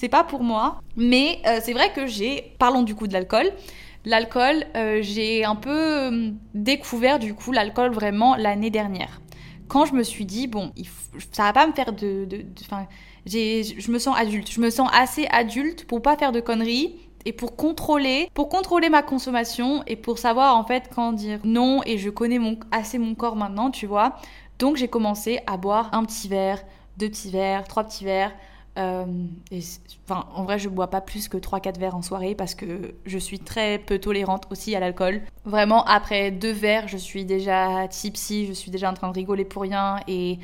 [0.00, 0.80] c'est pas pour moi.
[0.96, 3.52] Mais euh, c'est vrai que j'ai, parlons du coup de l'alcool.
[4.06, 9.20] L'alcool, euh, j'ai un peu euh, découvert du coup l'alcool vraiment l'année dernière.
[9.68, 10.72] Quand je me suis dit, bon,
[11.32, 12.26] ça va pas me faire de.
[12.62, 12.86] Enfin,
[13.26, 14.50] je me sens adulte.
[14.50, 18.88] Je me sens assez adulte pour pas faire de conneries et pour contrôler, pour contrôler
[18.88, 21.82] ma consommation et pour savoir en fait quand dire non.
[21.84, 24.16] Et je connais mon, assez mon corps maintenant, tu vois.
[24.58, 26.62] Donc j'ai commencé à boire un petit verre,
[26.96, 28.32] deux petits verres, trois petits verres
[28.80, 29.04] euh,
[30.08, 33.38] en vrai, je bois pas plus que 3-4 verres en soirée parce que je suis
[33.38, 35.20] très peu tolérante aussi à l'alcool.
[35.44, 39.44] Vraiment, après deux verres, je suis déjà tipsy, je suis déjà en train de rigoler
[39.44, 40.38] pour rien et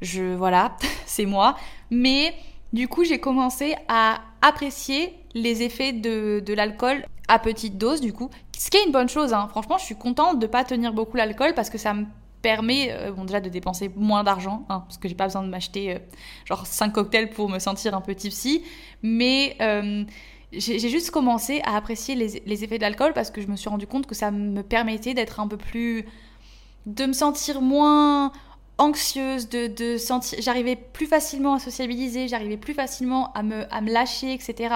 [0.00, 0.34] je.
[0.34, 0.76] Voilà,
[1.06, 1.56] c'est moi.
[1.90, 2.34] Mais
[2.72, 8.12] du coup, j'ai commencé à apprécier les effets de, de l'alcool à petite dose, du
[8.12, 8.30] coup.
[8.56, 9.48] Ce qui est une bonne chose, hein.
[9.50, 12.04] franchement, je suis contente de pas tenir beaucoup l'alcool parce que ça me
[12.42, 15.94] permet euh, déjà de dépenser moins d'argent, hein, parce que j'ai pas besoin de m'acheter
[15.94, 15.98] euh,
[16.44, 18.62] genre 5 cocktails pour me sentir un peu tipsy,
[19.02, 20.04] mais euh,
[20.52, 23.86] j'ai juste commencé à apprécier les, effets de l'alcool parce que je me suis rendu
[23.86, 26.04] compte que ça me permettait d'être un peu plus.
[26.84, 28.32] de me sentir moins
[28.76, 30.38] anxieuse, de, de sentir.
[30.42, 34.74] J'arrivais plus facilement à sociabiliser, j'arrivais plus facilement à me, à me lâcher, etc.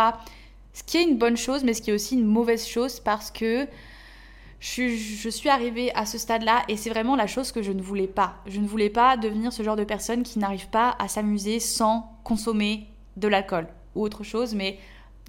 [0.72, 3.30] Ce qui est une bonne chose, mais ce qui est aussi une mauvaise chose parce
[3.30, 3.66] que
[4.60, 8.06] je, suis arrivée à ce stade-là et c'est vraiment la chose que je ne voulais
[8.06, 8.36] pas.
[8.46, 12.10] Je ne voulais pas devenir ce genre de personne qui n'arrive pas à s'amuser sans
[12.24, 14.78] consommer de l'alcool ou autre chose, mais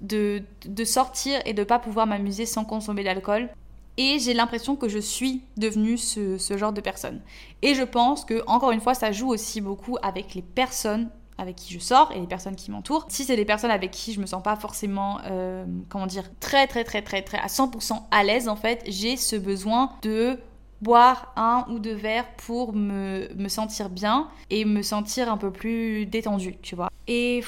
[0.02, 0.42] de,
[0.84, 3.48] sortir et de pas pouvoir m'amuser sans consommer de l'alcool.
[3.96, 7.20] Et j'ai l'impression que je suis devenue ce, ce, genre de personne.
[7.62, 11.56] Et je pense que, encore une fois, ça joue aussi beaucoup avec les personnes avec
[11.56, 13.06] qui je sors et les personnes qui m'entourent.
[13.08, 16.66] Si c'est des personnes avec qui je me sens pas forcément, euh, comment dire, très
[16.66, 20.38] très très très très à 100% à l'aise en fait, j'ai ce besoin de
[20.82, 25.50] boire un ou deux verres pour me, me sentir bien et me sentir un peu
[25.50, 26.90] plus détendue, tu vois.
[27.06, 27.42] Et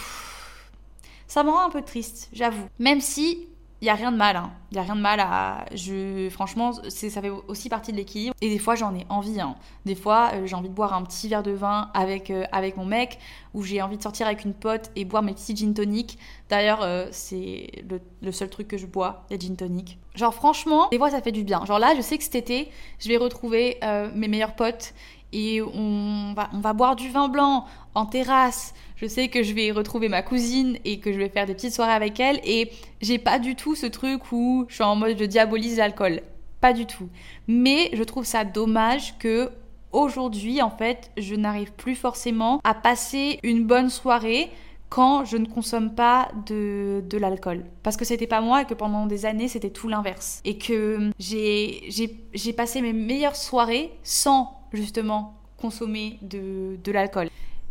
[1.26, 2.66] ça me rend un peu triste, j'avoue.
[2.78, 3.46] Même si
[3.82, 4.52] il y a rien de mal, hein.
[4.72, 5.64] Il y a rien de mal à.
[5.74, 8.34] Je, franchement, ça fait aussi partie de l'équilibre.
[8.40, 9.40] Et des fois, j'en ai envie.
[9.40, 9.56] Hein.
[9.84, 12.76] Des fois, euh, j'ai envie de boire un petit verre de vin avec, euh, avec
[12.76, 13.18] mon mec,
[13.54, 16.18] ou j'ai envie de sortir avec une pote et boire mes petits gin tonic.
[16.50, 17.84] D'ailleurs, euh, c'est
[18.20, 19.98] le, seul truc que je bois, les gin tonic.
[20.14, 21.64] Genre, franchement, des fois, ça fait du bien.
[21.64, 23.78] Genre là, je sais que cet été, je vais retrouver
[24.14, 24.92] mes meilleurs potes
[25.32, 27.64] et on va, on va boire du vin blanc
[27.94, 28.74] en terrasse.
[28.96, 31.74] Je sais que je vais retrouver ma cousine et que je vais faire des petites
[31.74, 35.16] soirées avec elle et j'ai pas du tout ce truc où je suis en mode
[35.18, 36.22] je diabolise l'alcool.
[36.60, 37.08] Pas du tout.
[37.48, 39.50] Mais je trouve ça dommage que
[39.92, 44.50] aujourd'hui en fait, je n'arrive plus forcément à passer une bonne soirée
[44.90, 47.64] quand je ne consomme pas de, de l'alcool.
[47.82, 50.42] Parce que c'était pas moi et que pendant des années c'était tout l'inverse.
[50.44, 57.28] Et que j'ai passé mes meilleures soirées sans justement consommer de, de l'alcool.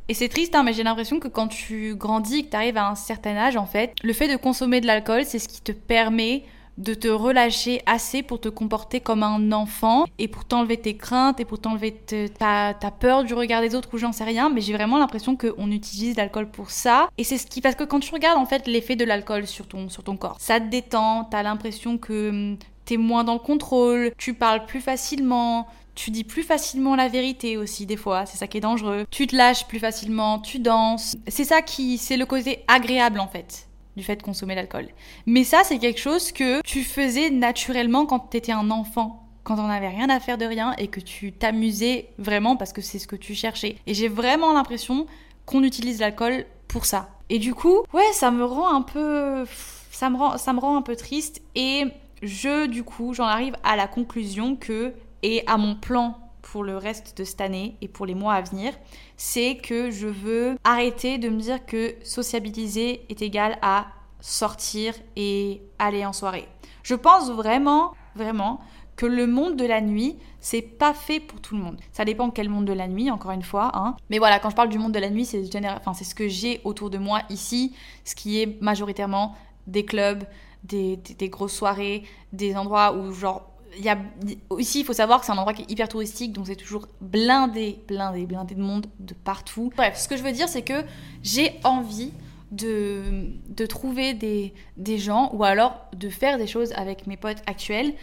[0.07, 2.89] Et c'est triste, hein, mais j'ai l'impression que quand tu grandis, que tu arrives à
[2.89, 5.71] un certain âge, en fait, le fait de consommer de l'alcool, c'est ce qui te
[5.71, 6.43] permet
[6.79, 11.39] de te relâcher assez pour te comporter comme un enfant et pour t'enlever tes craintes
[11.39, 14.61] et pour t'enlever ta, ta, peur du regard des autres ou j'en sais rien, mais
[14.61, 17.09] j'ai vraiment l'impression qu'on utilise l'alcool pour ça.
[17.17, 17.61] Et c'est ce qui.
[17.61, 20.37] Parce que quand tu regardes en fait l'effet de l'alcool sur ton, sur ton corps,
[20.39, 24.81] ça te détend, t'as l'impression que hum, t'es moins dans le contrôle, tu parles plus
[24.81, 25.67] facilement,
[26.01, 29.05] Tu dis plus facilement la vérité aussi des fois, c'est ça qui est dangereux.
[29.11, 31.17] Tu te lâches plus facilement, tu danses.
[31.27, 34.87] C'est ça qui c'est le côté agréable en fait du fait de consommer l'alcool.
[35.25, 39.59] Mais ça c'est quelque chose que tu faisais naturellement quand tu étais un enfant quand
[39.59, 42.97] on n'avait rien à faire de rien et que tu t'amusais vraiment parce que c'est
[42.97, 43.75] ce que tu cherchais.
[43.85, 45.05] Et j'ai vraiment l'impression
[45.45, 47.09] qu'on utilise l'alcool pour ça.
[47.27, 49.43] Et du coup, ouais, ça me rend un peu
[49.91, 51.83] ça me rend ça me rend un peu triste et
[52.21, 56.77] je du coup, j'en arrive à la conclusion que et à mon plan pour le
[56.77, 58.73] reste de cette année et pour les mois à venir,
[59.17, 63.87] c'est que je veux arrêter de me dire que sociabiliser est égal à
[64.19, 66.47] sortir et aller en soirée.
[66.83, 68.59] Je pense vraiment, vraiment
[68.95, 71.79] que le monde de la nuit, c'est pas fait pour tout le monde.
[71.93, 73.71] Ça dépend quel monde de la nuit, encore une fois.
[73.73, 73.95] Hein.
[74.09, 76.59] Mais voilà, quand je parle du monde de la nuit, c'est enfin, ce que j'ai
[76.65, 79.35] autour de moi ici, ce qui est majoritairement
[79.67, 80.23] des clubs,
[80.65, 82.03] des, des, grosses soirées,
[82.33, 85.87] des endroits où genre il il faut savoir que c'est un endroit qui est hyper
[85.87, 90.23] touristique donc c'est toujours blindé blindé blindé de monde de partout bref ce que je
[90.23, 90.83] veux dire c'est que
[91.23, 92.11] j'ai envie
[92.51, 97.93] de, trouver des, des gens ou alors de faire des choses avec mes potes actuels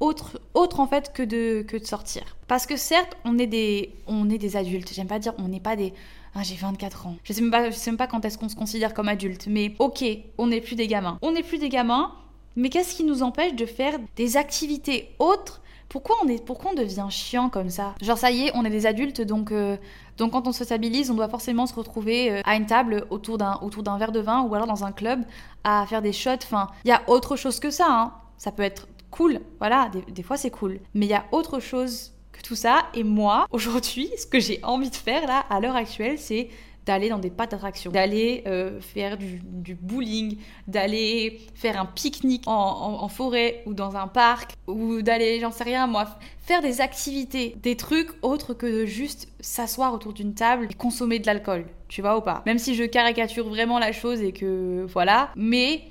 [0.00, 2.36] autre, autre en fait que de, que de sortir.
[2.48, 4.92] Parce que certes, on est des, on est des adultes.
[4.92, 5.92] J'aime pas dire on n'est pas des.
[6.34, 7.16] Ah, j'ai 24 ans.
[7.24, 9.46] Je sais même pas, je sais même pas quand est-ce qu'on se considère comme adulte.
[9.48, 10.04] Mais ok,
[10.36, 11.18] on n'est plus des gamins.
[11.22, 12.12] On n'est plus des gamins,
[12.56, 15.60] mais qu'est-ce qui nous empêche de faire des activités autres?
[15.88, 17.94] Pourquoi on, est, pourquoi on devient chiant comme ça?
[18.02, 19.76] Genre ça y est, on est des adultes, donc, euh,
[20.16, 23.38] donc quand on se stabilise, on doit forcément se retrouver euh, à une table autour
[23.38, 25.22] d'un, autour d'un verre de vin ou alors dans un club
[25.62, 26.42] à faire des shots.
[26.42, 27.86] Enfin, il y a autre chose que ça.
[27.88, 28.12] Hein.
[28.36, 30.80] Ça peut être cool, voilà, des, fois c'est cool.
[30.94, 32.86] Mais il y a autre chose que tout ça.
[32.94, 36.48] Et moi, aujourd'hui, ce que j'ai envie de faire là, à l'heure actuelle, c'est
[36.86, 43.08] d'aller dans des parcs d'attractions, d'aller euh, faire du, bowling, d'aller faire un pique-nique en,
[43.08, 46.06] forêt ou dans un parc, ou d'aller, j'en sais rien moi,
[46.38, 51.18] faire des activités, des trucs autres que de juste s'asseoir autour d'une table et consommer
[51.18, 52.42] de l'alcool, tu vois ou pas?
[52.46, 55.82] Même si je caricature vraiment la chose et que voilà, mais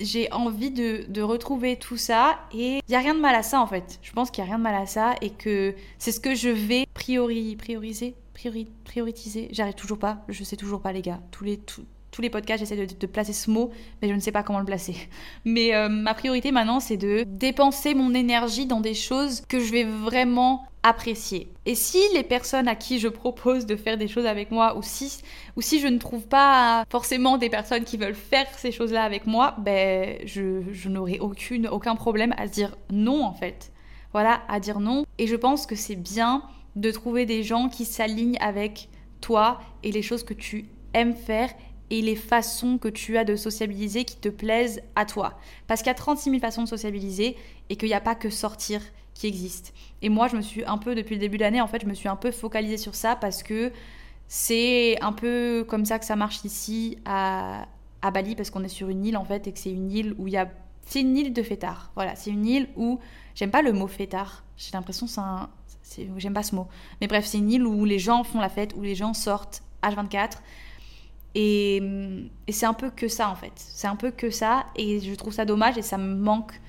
[0.00, 3.60] j'ai envie de, retrouver tout ça et il y a rien de mal à ça
[3.60, 3.98] en fait.
[4.02, 6.34] Je pense qu'il y a rien de mal à ça et que c'est ce que
[6.34, 9.48] je vais priori, prioriser, priori, prioritiser.
[9.52, 11.20] J'arrive toujours pas, je sais toujours pas les gars.
[11.30, 13.70] Tous les tous les podcasts, j'essaie de, placer ce mot,
[14.02, 14.96] mais je ne sais pas comment le placer.
[15.44, 19.70] Mais euh, ma priorité maintenant, c'est de dépenser mon énergie dans des choses que je
[19.70, 21.52] vais vraiment apprécier.
[21.66, 24.82] Et si les personnes à qui je propose de faire des choses avec moi, ou
[24.82, 25.20] si,
[25.54, 29.26] ou si je ne trouve pas forcément des personnes qui veulent faire ces choses-là avec
[29.26, 33.70] moi, ben je, n'aurai aucun problème à dire non en fait.
[34.12, 35.04] Voilà, à dire non.
[35.18, 36.42] Et je pense que c'est bien
[36.76, 38.88] de trouver des gens qui s'alignent avec
[39.20, 41.50] toi et les choses que tu aimes faire
[41.90, 45.38] et les façons que tu as de sociabiliser qui te plaisent à toi.
[45.66, 47.36] Parce qu'il y a 36 000 façons de sociabiliser
[47.68, 48.80] et qu'il n'y a pas que sortir
[49.14, 49.74] qui existe.
[50.00, 51.86] Et moi, je me suis un peu, depuis le début de l'année, en fait, je
[51.86, 53.72] me suis un peu focalisée sur ça parce que
[54.28, 57.66] c'est un peu comme ça que ça marche ici à,
[58.02, 60.14] à Bali, parce qu'on est sur une île, en fait, et que c'est une île
[60.18, 60.48] où il y a...
[60.86, 61.90] C'est une île de fêtards.
[61.96, 63.00] Voilà, c'est une île où...
[63.34, 64.44] J'aime pas le mot fêtard.
[64.56, 65.50] J'ai l'impression que c'est un...
[66.16, 66.68] J'aime pas ce mot.
[67.00, 69.62] Mais bref, c'est une île où les gens font la fête, où les gens sortent
[69.82, 70.38] H24
[71.34, 71.80] et,
[72.48, 73.52] c'est un peu que ça en fait.
[73.54, 76.60] C'est un peu que ça et je trouve ça dommage et ça me manque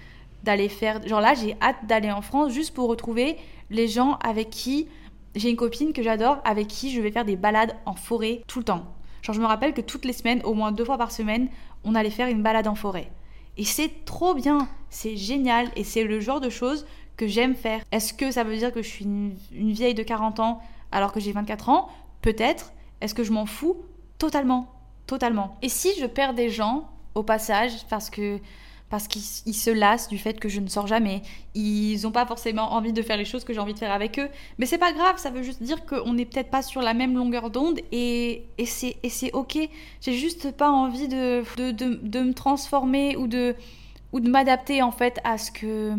[0.44, 1.06] d'aller faire.
[1.08, 3.38] Genre là, j'ai hâte d'aller en France juste pour retrouver
[3.70, 4.88] les gens avec qui
[5.36, 8.60] j'ai une copine que j'adore, avec qui je vais faire des balades en forêt tout
[8.60, 8.86] le temps.
[9.22, 11.48] Genre, je me rappelle que toutes les semaines, au moins deux fois par semaine,
[11.84, 13.12] on allait faire une balade en forêt.
[13.58, 16.86] Et c'est trop bien, c'est génial et c'est le genre de choses
[17.22, 17.84] que j'aime faire.
[17.92, 20.60] Est-ce que ça veut dire que je suis une, vieille de 40 ans
[20.92, 21.88] alors que j'ai 24 ans?
[22.24, 22.74] Peut-être.
[23.00, 23.78] Est-ce que je m'en fous?
[24.18, 24.74] Totalement,
[25.06, 25.56] totalement.
[25.62, 28.40] Et si je perds des gens au passage parce que
[28.90, 29.22] parce qu'ils
[29.56, 31.22] se lassent du fait que je ne sors jamais.
[31.56, 34.20] Ils n'ont pas forcément envie de faire les choses que j'ai envie de faire avec
[34.20, 34.28] eux.
[34.58, 37.16] Mais c'est pas grave, ça veut juste dire qu'on n'est peut-être pas sur la même
[37.16, 39.60] longueur d'onde et, et c'est ok.
[40.02, 43.56] J'ai juste pas envie de, de, de, de, me transformer ou de,
[44.12, 45.96] ou de m'adapter en fait à ce que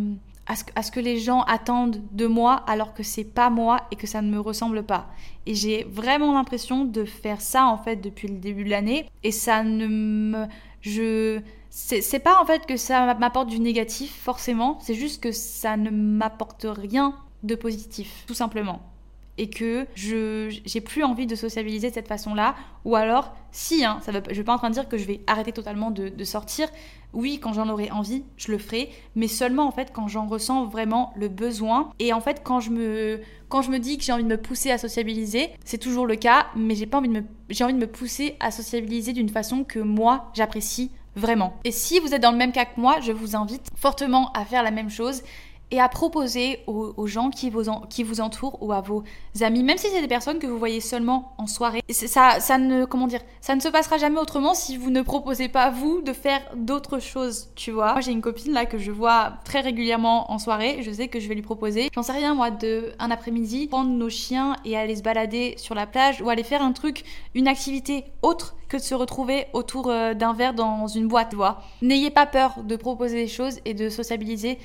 [0.46, 4.07] à ce, que les gens attendent de moi alors que c'est pas moi et que
[4.07, 5.09] ça ne me ressemble pas.
[5.46, 9.09] Et j'ai vraiment l'impression de faire ça en fait depuis le début de l'année.
[9.22, 10.46] Et ça ne me
[10.81, 15.78] je c'est pas en fait que ça m'apporte du négatif forcément, c'est juste que ça
[15.78, 18.91] ne m'apporte rien de positif tout simplement
[19.38, 22.55] et que je j'ai plus envie de sociabiliser de cette façon-là.
[22.85, 25.21] Ou alors, si, hein, ça je vais pas en train de dire que je vais
[25.27, 26.68] arrêter totalement de, sortir.
[27.12, 30.66] Oui, quand j'en aurai envie, je le ferai, mais seulement en fait quand j'en ressens
[30.66, 31.90] vraiment le besoin.
[31.99, 34.38] Et en fait, quand je me, quand je me dis que j'ai envie de me
[34.38, 37.75] pousser à sociabiliser, c'est toujours le cas, mais j'ai pas envie de me, j'ai envie
[37.75, 41.55] de me pousser à sociabiliser d'une façon que moi j'apprécie vraiment.
[41.64, 44.45] Et si vous êtes dans le même cas que moi, je vous invite fortement à
[44.45, 45.23] faire la même chose
[45.72, 49.02] et à proposer aux, gens qui vous, entourent ou à vos
[49.40, 51.80] amis, même si c'est des personnes que vous voyez seulement en soirée.
[51.88, 55.48] Ça, ça ne, comment dire, ça ne se passera jamais autrement si vous ne proposez
[55.48, 57.92] pas vous de faire d'autres choses, tu vois.
[57.92, 61.18] Moi j'ai une copine là que je vois très régulièrement en soirée, je sais que
[61.18, 64.76] je vais lui proposer, j'en sais rien moi, de un après-midi, prendre nos chiens et
[64.76, 67.04] aller se balader sur la plage ou aller faire un truc,
[67.35, 71.37] une activité autre que de se retrouver autour euh, d'un verre dans une boîte, tu
[71.37, 71.62] vois.
[71.82, 74.58] N'ayez pas peur de proposer des choses et de sociabiliser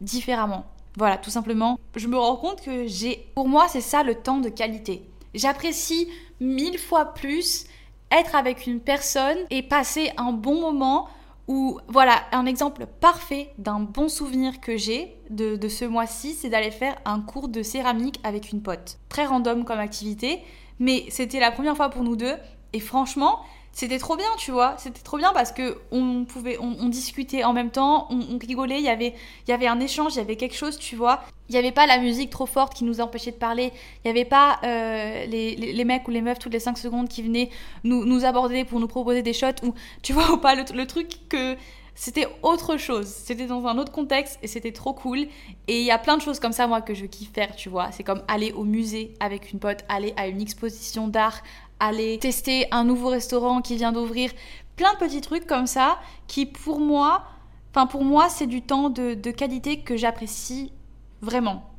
[0.00, 0.66] différemment.
[0.96, 1.78] Voilà, tout simplement.
[1.94, 3.30] Je me rends compte que j'ai...
[3.34, 5.02] Pour moi, c'est ça le temps de qualité.
[5.34, 6.08] J'apprécie
[6.40, 7.66] mille fois plus
[8.10, 11.08] être avec une personne et passer un bon moment
[11.48, 16.48] ou voilà, un exemple parfait d'un bon souvenir que j'ai de, de ce mois-ci, c'est
[16.48, 18.98] d'aller faire un cours de céramique avec une pote.
[19.08, 20.42] Très random comme activité,
[20.78, 22.34] mais c'était la première fois pour nous deux
[22.72, 23.40] et franchement,
[23.76, 24.74] c'était trop bien, tu vois.
[24.78, 28.84] C'était trop bien parce que on pouvait, on, discutait en même temps, on, rigolait, il
[28.84, 29.12] y avait,
[29.46, 31.22] il y avait un échange, il y avait quelque chose, tu vois.
[31.50, 33.74] Il n'y avait pas la musique trop forte qui nous empêchait de parler.
[34.02, 37.06] Il n'y avait pas euh, les, les, mecs ou les meufs toutes les 5 secondes
[37.06, 37.50] qui venaient
[37.84, 40.86] nous, nous aborder pour nous proposer des shots ou, tu vois, ou pas le, le
[40.86, 41.54] truc que
[41.96, 43.06] c'était autre chose.
[43.06, 45.26] C'était dans un autre contexte et c'était trop cool.
[45.66, 47.68] Et il y a plein de choses comme ça, moi, que je kiffe faire, tu
[47.68, 47.90] vois.
[47.90, 51.42] C'est comme aller au musée avec une pote, aller à une exposition d'art,
[51.80, 54.30] aller tester un nouveau restaurant qui vient d'ouvrir,
[54.76, 57.24] plein de petits trucs comme ça qui pour moi,
[57.70, 60.72] enfin pour moi c'est du temps de, qualité que j'apprécie
[61.20, 61.70] vraiment.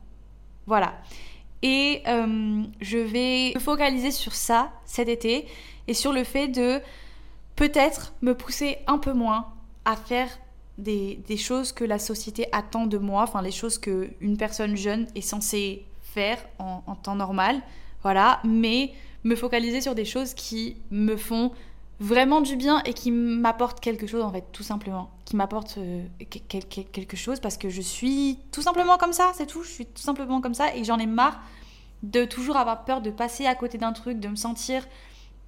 [0.66, 0.96] Voilà.
[1.64, 5.48] Et euh, je vais me focaliser sur ça cet été
[5.88, 6.82] et sur le fait de
[7.56, 9.48] peut-être me pousser un peu moins
[9.86, 10.30] à faire
[10.78, 15.22] des, choses que la société attend de moi, enfin les choses qu'une personne jeune est
[15.22, 17.62] censée faire en, en temps normal.
[18.08, 18.94] Voilà, mais
[19.26, 21.52] me focaliser sur des choses qui me font
[22.00, 25.12] vraiment du bien et qui m'apportent quelque chose en fait, tout simplement.
[25.26, 29.62] Qui m'apportent euh, quelque chose parce que je suis tout simplement comme ça, c'est tout.
[29.62, 31.42] Je suis tout simplement comme ça et j'en ai marre
[32.02, 34.88] de toujours avoir peur de passer à côté d'un truc, de me sentir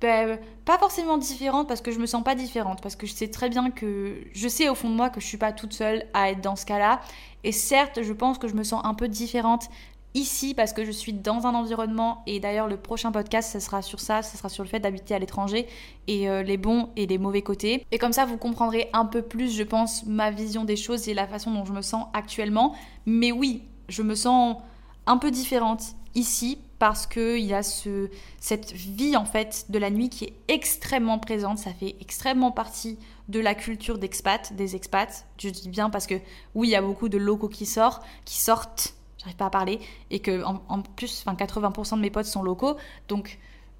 [0.01, 3.29] ben, pas forcément différente parce que je me sens pas différente parce que je sais
[3.29, 6.05] très bien que je sais au fond de moi que je suis pas toute seule
[6.13, 6.99] à être dans ce cas-là
[7.45, 9.69] et certes je pense que je me sens un peu différente
[10.13, 13.81] ici parce que je suis dans un environnement et d'ailleurs le prochain podcast ce sera
[13.81, 15.67] sur ça, ce sera sur le fait d'habiter à l'étranger
[16.07, 17.85] et euh, les bons et les mauvais côtés.
[17.91, 21.13] Et comme ça vous comprendrez un peu plus je pense ma vision des choses et
[21.13, 22.75] la façon dont je me sens actuellement.
[23.05, 24.57] Mais oui, je me sens
[25.05, 25.83] un peu différente
[26.15, 30.33] ici parce qu'il y a ce, cette vie en fait de la nuit qui est
[30.47, 35.25] extrêmement présente, ça fait extrêmement partie de la culture d'expat, des expats.
[35.37, 36.15] Je dis bien parce que
[36.55, 39.79] oui, il y a beaucoup de locaux qui sortent, qui sortent j'arrive pas à parler,
[40.09, 42.77] et que en, plus, enfin 80% de mes potes sont locaux,
[43.07, 43.37] donc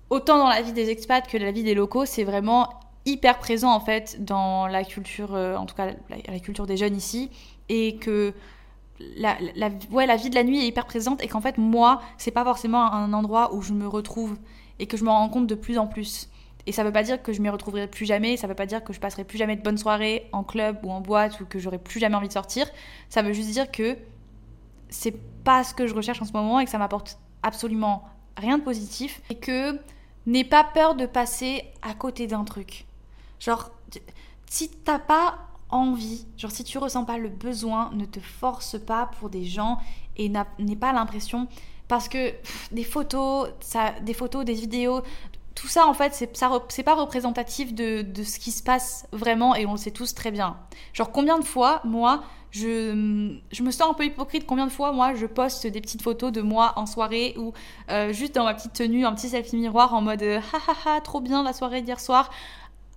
[0.10, 2.70] autant dans la vie des expats que la vie des locaux, c'est vraiment
[3.06, 6.96] hyper présent en fait dans la culture, euh, en tout cas la, culture des jeunes
[6.96, 7.30] ici,
[7.70, 8.34] et que
[9.16, 12.02] la, la, ouais, la vie de la nuit est hyper présente, et qu'en fait moi,
[12.18, 14.38] c'est pas forcément un endroit où je me retrouve,
[14.80, 16.30] et que je me rends compte de plus en plus.
[16.66, 18.84] Et ça veut pas dire que je m'y retrouverai plus jamais, ça veut pas dire
[18.84, 21.58] que je passerai plus jamais de bonnes soirées en club ou en boîte ou que
[21.58, 22.68] j'aurai plus jamais envie de sortir.
[23.10, 23.98] Ça veut juste dire que
[24.90, 28.58] c'est pas ce que je recherche en ce moment et que ça m'apporte absolument rien
[28.58, 29.80] de positif et que
[30.26, 32.86] n'aie pas peur de passer à côté d'un truc.
[33.40, 33.72] Genre,
[34.50, 39.12] si t'as pas envie, genre si tu ressens pas le besoin, ne te force pas
[39.20, 39.80] pour des gens
[40.18, 41.48] et n'aie pas l'impression
[41.88, 42.34] parce que
[42.72, 45.02] des photos, ça, des photos, des vidéos,
[45.56, 49.66] tout ça en fait c'est pas représentatif de, de, ce qui se passe vraiment et
[49.66, 50.58] on le sait tous très bien.
[50.94, 54.92] Genre combien de fois moi je, je, me sens un peu hypocrite combien de fois
[54.92, 57.54] moi je poste des petites photos de moi en soirée ou
[57.90, 61.02] euh, juste dans ma petite tenue, un petit selfie miroir en mode ha ha ha
[61.02, 62.32] trop bien la soirée d'hier soir.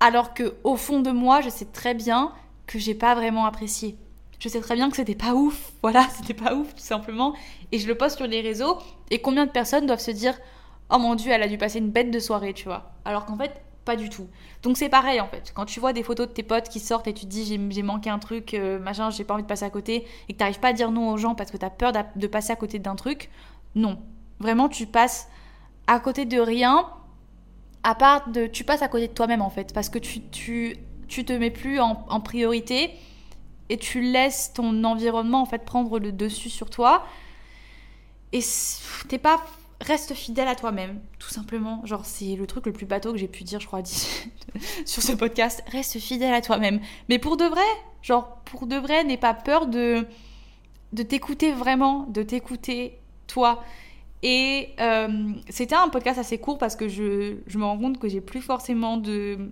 [0.00, 2.32] Alors que au fond de moi je sais très bien
[2.66, 3.96] que j'ai pas vraiment apprécié.
[4.38, 7.34] Je sais très bien que c'était pas ouf, voilà, c'était pas ouf tout simplement.
[7.72, 8.78] Et je le poste sur les réseaux.
[9.10, 10.38] Et combien de personnes doivent se dire
[10.90, 12.92] oh mon dieu elle a dû passer une bête de soirée tu vois?
[13.04, 14.28] Alors qu'en fait pas du tout.
[14.62, 15.52] Donc c'est pareil en fait.
[15.54, 17.82] Quand tu vois des photos de tes potes qui sortent et tu te dis j'ai
[17.82, 20.60] manqué un truc, euh, machin, j'ai pas envie de passer à côté, et que t'arrives
[20.60, 22.96] pas à dire non aux gens parce que t'as peur de passer à côté d'un
[22.96, 23.30] truc,
[23.74, 23.98] non.
[24.38, 25.28] Vraiment, tu passes
[25.86, 26.86] à côté de rien,
[27.82, 28.46] à part de.
[28.46, 30.76] Tu passes à côté de toi-même en fait, parce que tu, tu,
[31.08, 32.90] tu te mets plus en, en priorité
[33.68, 37.04] et tu laisses ton environnement en fait prendre le dessus sur toi.
[38.32, 38.40] Et
[39.08, 39.42] t'es pas
[39.82, 41.84] reste fidèle à toi-même, tout simplement.
[41.84, 43.82] Genre, c'est le truc le plus bateau que j'ai pu dire, je crois,
[44.84, 45.62] sur ce podcast.
[45.70, 46.80] Reste fidèle à toi-même.
[47.08, 47.60] Mais pour de vrai,
[48.02, 50.06] genre, pour de vrai, n'aie pas peur de,
[50.92, 53.62] de t'écouter vraiment, de t'écouter toi.
[54.24, 58.08] Et euh, c'était un podcast assez court parce que je, je me rends compte que
[58.08, 59.50] j'ai plus forcément de,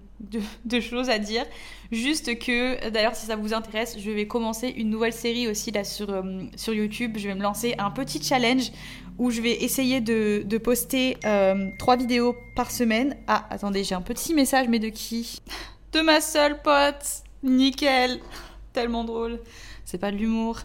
[0.64, 1.44] de, choses à dire.
[1.90, 5.82] Juste que, d'ailleurs, si ça vous intéresse, je vais commencer une nouvelle série aussi là
[5.82, 7.16] sur, euh, sur YouTube.
[7.18, 8.70] Je vais me lancer un petit challenge
[9.20, 13.18] où je vais essayer de, poster euh, trois vidéos par semaine.
[13.28, 15.42] Ah, attendez, j'ai un petit message, mais de qui
[15.92, 17.04] De ma seule pote.
[17.42, 18.18] Nickel.
[18.72, 19.38] Tellement drôle.
[19.84, 20.60] C'est pas de l'humour.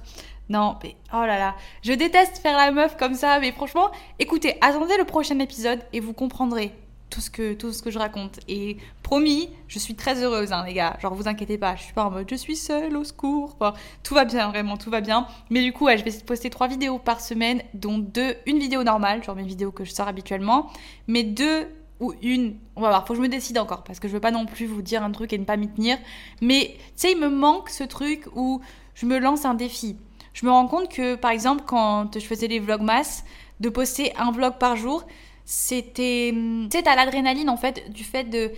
[0.48, 4.56] Non, mais oh là là, je déteste faire la meuf comme ça, mais franchement, écoutez,
[4.62, 6.72] attendez le prochain épisode et vous comprendrez
[7.10, 8.40] tout ce que, tout ce que je raconte.
[8.48, 10.98] Et promis, je suis très heureuse, hein, les gars.
[11.02, 13.58] Genre, vous inquiétez pas, je suis pas en mode je suis seule, au secours.
[14.04, 15.28] tout va bien, vraiment, tout va bien.
[15.50, 19.24] Mais du coup, je vais poster trois vidéos par semaine, dont deux, une vidéo normale,
[19.24, 20.70] genre mes vidéos que je sors habituellement,
[21.08, 21.68] mais deux
[22.02, 24.20] ou une, on va voir, faut que je me décide encore, parce que je veux
[24.20, 25.98] pas non plus vous dire un truc et ne pas m'y tenir.
[26.42, 28.62] Mais, tu sais, il me manque ce truc où
[28.96, 29.96] je me lance un défi
[30.36, 33.24] je me rends compte que, par exemple, quand je faisais les vlogmas,
[33.62, 35.06] de poster un vlog par jour,
[35.46, 36.32] c'était.
[36.34, 38.52] Tu sais, l'adrénaline, en fait, du fait de.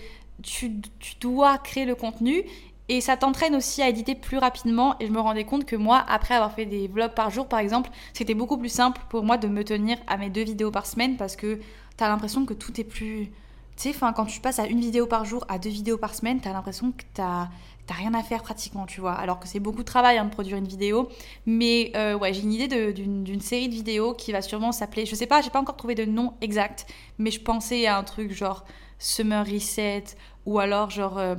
[0.44, 2.44] Tu, tu dois créer le contenu
[2.90, 4.96] et ça t'entraîne aussi à éditer plus rapidement.
[5.00, 7.60] Et je me rendais compte que moi, après avoir fait des vlogs par jour, par
[7.60, 10.86] exemple, c'était beaucoup plus simple pour moi de me tenir à mes deux vidéos par
[10.86, 11.60] semaine parce que
[11.98, 13.32] t'as l'impression que tout est plus.
[13.76, 16.40] Tu sais, quand tu passes à une vidéo par jour, à deux vidéos par semaine,
[16.40, 17.50] t'as l'impression que t'as
[17.88, 19.14] t'as rien à faire pratiquement, tu vois.
[19.14, 21.10] Alors que c'est beaucoup de travail hein, de produire une vidéo.
[21.46, 25.16] Mais euh, ouais, j'ai une idée d'une série de vidéos qui va sûrement s'appeler, je
[25.16, 26.86] sais pas, j'ai pas encore trouvé de nom exact,
[27.18, 28.66] mais je pensais à un truc genre
[29.00, 30.04] Summer Reset
[30.46, 31.36] ou alors genre euh,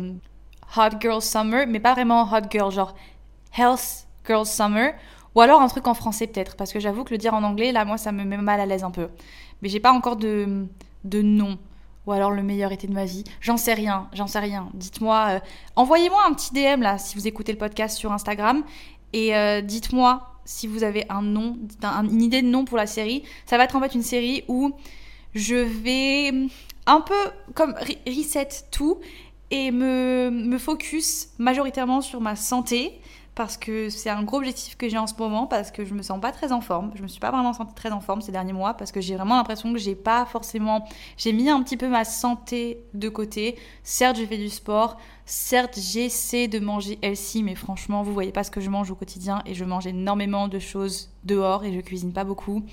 [0.77, 2.95] Hot Girl Summer, mais pas vraiment Hot Girl, genre
[3.57, 4.95] Health Girl Summer.
[5.35, 7.71] Ou alors un truc en français peut-être, parce que j'avoue que le dire en anglais,
[7.71, 9.09] là, moi, ça me met mal à l'aise un peu.
[9.63, 10.67] Mais j'ai pas encore de,
[11.05, 11.59] de nom
[12.09, 13.23] ou alors le meilleur été de ma vie.
[13.43, 14.71] J'en sais rien, j'en sais rien.
[14.73, 15.41] Dites-moi, euh,
[15.77, 18.65] envoyez-moi un petit DM là si vous écoutez le podcast sur Instagram
[19.13, 23.25] et euh, dites-moi si vous avez un nom, une idée de nom pour la série.
[23.45, 24.73] Ça va être en fait une série où
[25.35, 26.33] je vais
[26.87, 27.75] un peu comme
[28.07, 29.01] reset tout
[29.51, 33.03] et me, me focus majoritairement sur ma santé
[33.39, 36.03] parce que c'est un gros objectif que j'ai en ce moment, parce que je me
[36.03, 36.91] sens pas très en forme.
[36.97, 39.15] Je me suis pas vraiment sentie très en forme ces derniers mois, parce que j'ai
[39.15, 40.85] vraiment l'impression que j'ai pas forcément.
[41.17, 43.55] J'ai mis un petit peu ma santé de côté.
[43.85, 44.97] Certes, j'ai fait du sport.
[45.25, 48.97] Certes, j'essaie de manger healthy, mais franchement, vous voyez pas ce que je mange au
[48.97, 52.65] quotidien et je mange énormément de choses dehors et je cuisine pas beaucoup.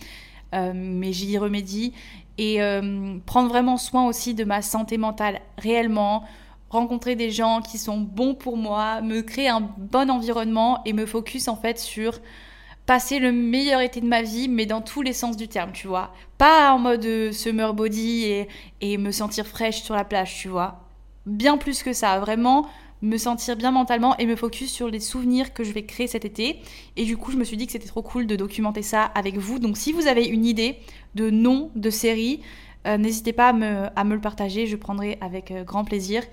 [0.55, 1.93] Euh, mais j'y remédie.
[2.39, 6.23] Et euh, prendre vraiment soin aussi de ma santé mentale réellement
[6.75, 11.05] rencontrer des gens qui sont bons pour moi, me créer un bon environnement et me
[11.05, 12.19] focus en fait sur
[12.85, 15.87] passer le meilleur été de ma vie, mais dans tous les sens du terme, tu
[15.87, 16.13] vois.
[16.37, 18.47] Pas en mode euh, summer body et,
[18.81, 20.83] et me sentir fraîche sur la plage, tu vois.
[21.25, 22.67] Bien plus que ça, vraiment
[23.01, 26.25] me sentir bien mentalement et me focus sur les souvenirs que je vais créer cet
[26.25, 26.59] été.
[26.95, 29.37] Et du coup, je me suis dit que c'était trop cool de documenter ça avec
[29.37, 29.59] vous.
[29.59, 30.77] Donc si vous avez une idée
[31.13, 32.41] de nom de série,
[32.87, 36.23] euh, n'hésitez pas à me, à me, le partager, je prendrai avec euh, grand plaisir.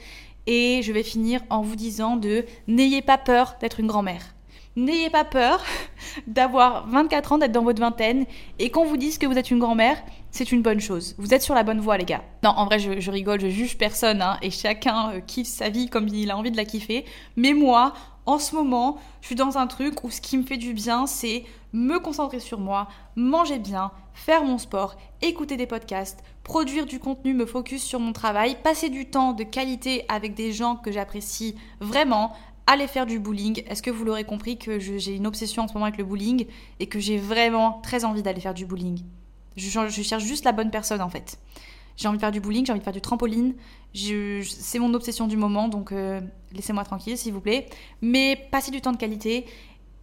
[0.46, 4.34] Et je vais finir en vous disant de n'ayez pas peur d'être une grand-mère.
[4.74, 5.62] N'ayez pas peur
[6.26, 8.24] d'avoir 24 ans, d'être dans votre vingtaine,
[8.58, 11.14] et qu'on vous dise que vous êtes une grand-mère, c'est une bonne chose.
[11.18, 12.22] Vous êtes sur la bonne voie, les gars.
[12.42, 15.88] Non, en vrai, je, rigole, je juge personne, hein, et chacun euh, kiffe sa vie
[15.88, 17.04] comme il a envie de la kiffer.
[17.36, 17.92] Mais moi,
[18.26, 21.06] en ce moment, je suis dans un truc où ce qui me fait du bien,
[21.06, 26.98] c'est me concentrer sur moi, manger bien, faire mon sport, écouter des podcasts, produire du
[26.98, 30.92] contenu, me focus sur mon travail, passer du temps de qualité avec des gens que
[30.92, 32.32] j'apprécie vraiment,
[32.66, 33.64] aller faire du bowling.
[33.66, 36.46] Est-ce que vous l'aurez compris que j'ai une obsession en ce moment avec le bowling
[36.78, 39.02] et que j'ai vraiment très envie d'aller faire du bowling?
[39.56, 39.68] Je,
[40.02, 41.38] cherche juste la bonne personne en fait.
[41.96, 43.54] J'ai envie de faire du bowling, j'ai envie de faire du trampoline.
[43.94, 46.20] C'est mon obsession du moment, donc euh,
[46.52, 47.66] laissez-moi tranquille s'il vous plaît.
[48.00, 49.46] Mais passer du temps de qualité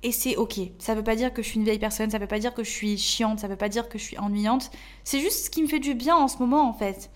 [0.01, 0.59] et c'est ok.
[0.77, 2.63] Ça veut pas dire que je suis une vieille personne, ça veut pas dire que
[2.63, 4.71] je suis chiante, ça veut pas dire que je suis ennuyante.
[5.03, 7.09] C'est juste ce qui me fait du bien en ce moment en fait.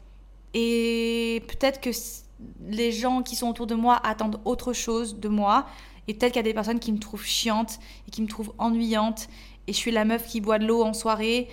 [0.54, 1.90] Et peut-être que
[2.68, 5.66] les gens qui sont autour de moi attendent autre chose de moi.
[6.08, 8.54] Et peut-être qu'il y a des personnes qui me trouvent chiante et qui me trouvent
[8.58, 9.30] ennuyante.
[9.68, 11.48] Et je suis la meuf qui boit de l'eau en soirée.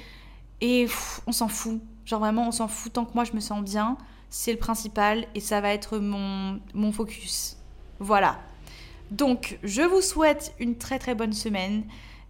[0.60, 0.88] Et
[1.26, 1.80] on s'en fout.
[2.10, 3.96] Genre vraiment, on s'en fout tant que moi je me sens bien.
[4.30, 7.56] C'est le principal et ça va être mon, focus.
[8.00, 8.40] Voilà.
[9.12, 11.84] Donc, je vous souhaite une très très bonne semaine.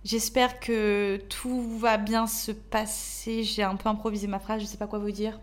[0.05, 3.43] J'espère que tout va bien se passer.
[3.43, 5.41] J'ai un peu improvisé ma phrase, je sais pas quoi vous dire.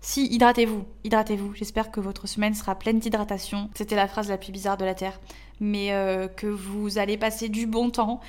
[0.00, 1.54] Si, hydratez-vous, hydratez-vous.
[1.54, 3.68] J'espère que votre semaine sera pleine d'hydratation.
[3.74, 5.20] C'était la phrase la plus bizarre de la Terre.
[5.58, 8.20] Mais euh, que vous allez passer du bon temps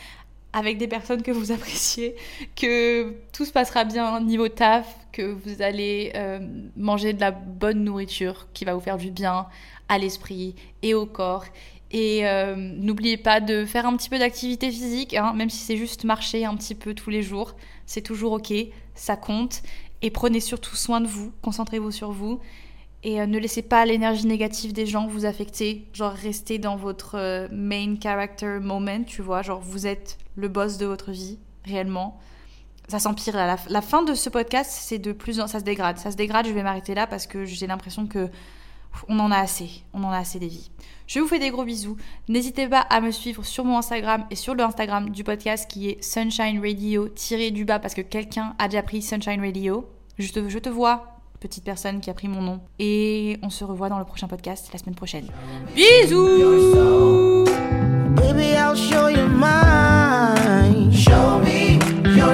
[0.52, 2.16] avec des personnes que vous appréciez,
[2.56, 6.40] que tout se passera bien niveau taf, que vous allez euh,
[6.76, 9.48] manger de la bonne nourriture qui va vous faire du bien
[9.88, 11.46] à l'esprit et au corps
[11.92, 15.78] Et euh, n'oubliez pas de faire un petit peu d'activité physique, hein, même si c'est
[15.78, 17.56] juste marcher un petit peu tous les jours.
[17.86, 18.54] C'est toujours ok,
[18.96, 19.62] ça compte.
[20.02, 22.42] Et prenez surtout soin de vous, concentrez-vous sur vous.
[23.04, 25.86] Et euh, ne laissez pas l'énergie négative des gens vous affecter.
[25.94, 29.44] Genre, restez dans votre main character moment, tu vois.
[29.44, 32.20] Genre, vous êtes le boss de votre vie, réellement.
[32.88, 33.36] Ça s'empire.
[33.36, 35.48] La, la fin de ce podcast, c'est de plus en...
[35.48, 35.98] Ça se dégrade.
[35.98, 38.30] Ça se dégrade, je vais m'arrêter là parce que j'ai l'impression que
[39.10, 39.84] on en a assez.
[39.94, 40.70] On en a assez des vies.
[41.08, 41.98] Je vous fais des gros bisous.
[42.30, 45.90] N'hésitez pas à me suivre sur mon Instagram et sur le Instagram du podcast qui
[45.90, 49.88] est Sunshine Radio tiré du bas parce que quelqu'un a déjà pris Sunshine Radio.
[50.18, 51.08] Je te, je te vois,
[51.40, 52.60] petite personne qui a pris mon nom.
[52.80, 55.28] Et on se revoit dans le prochain podcast la semaine prochaine.
[55.76, 57.46] Bisous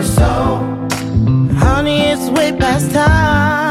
[0.04, 0.88] so.
[1.60, 3.69] Honey, it's way past time.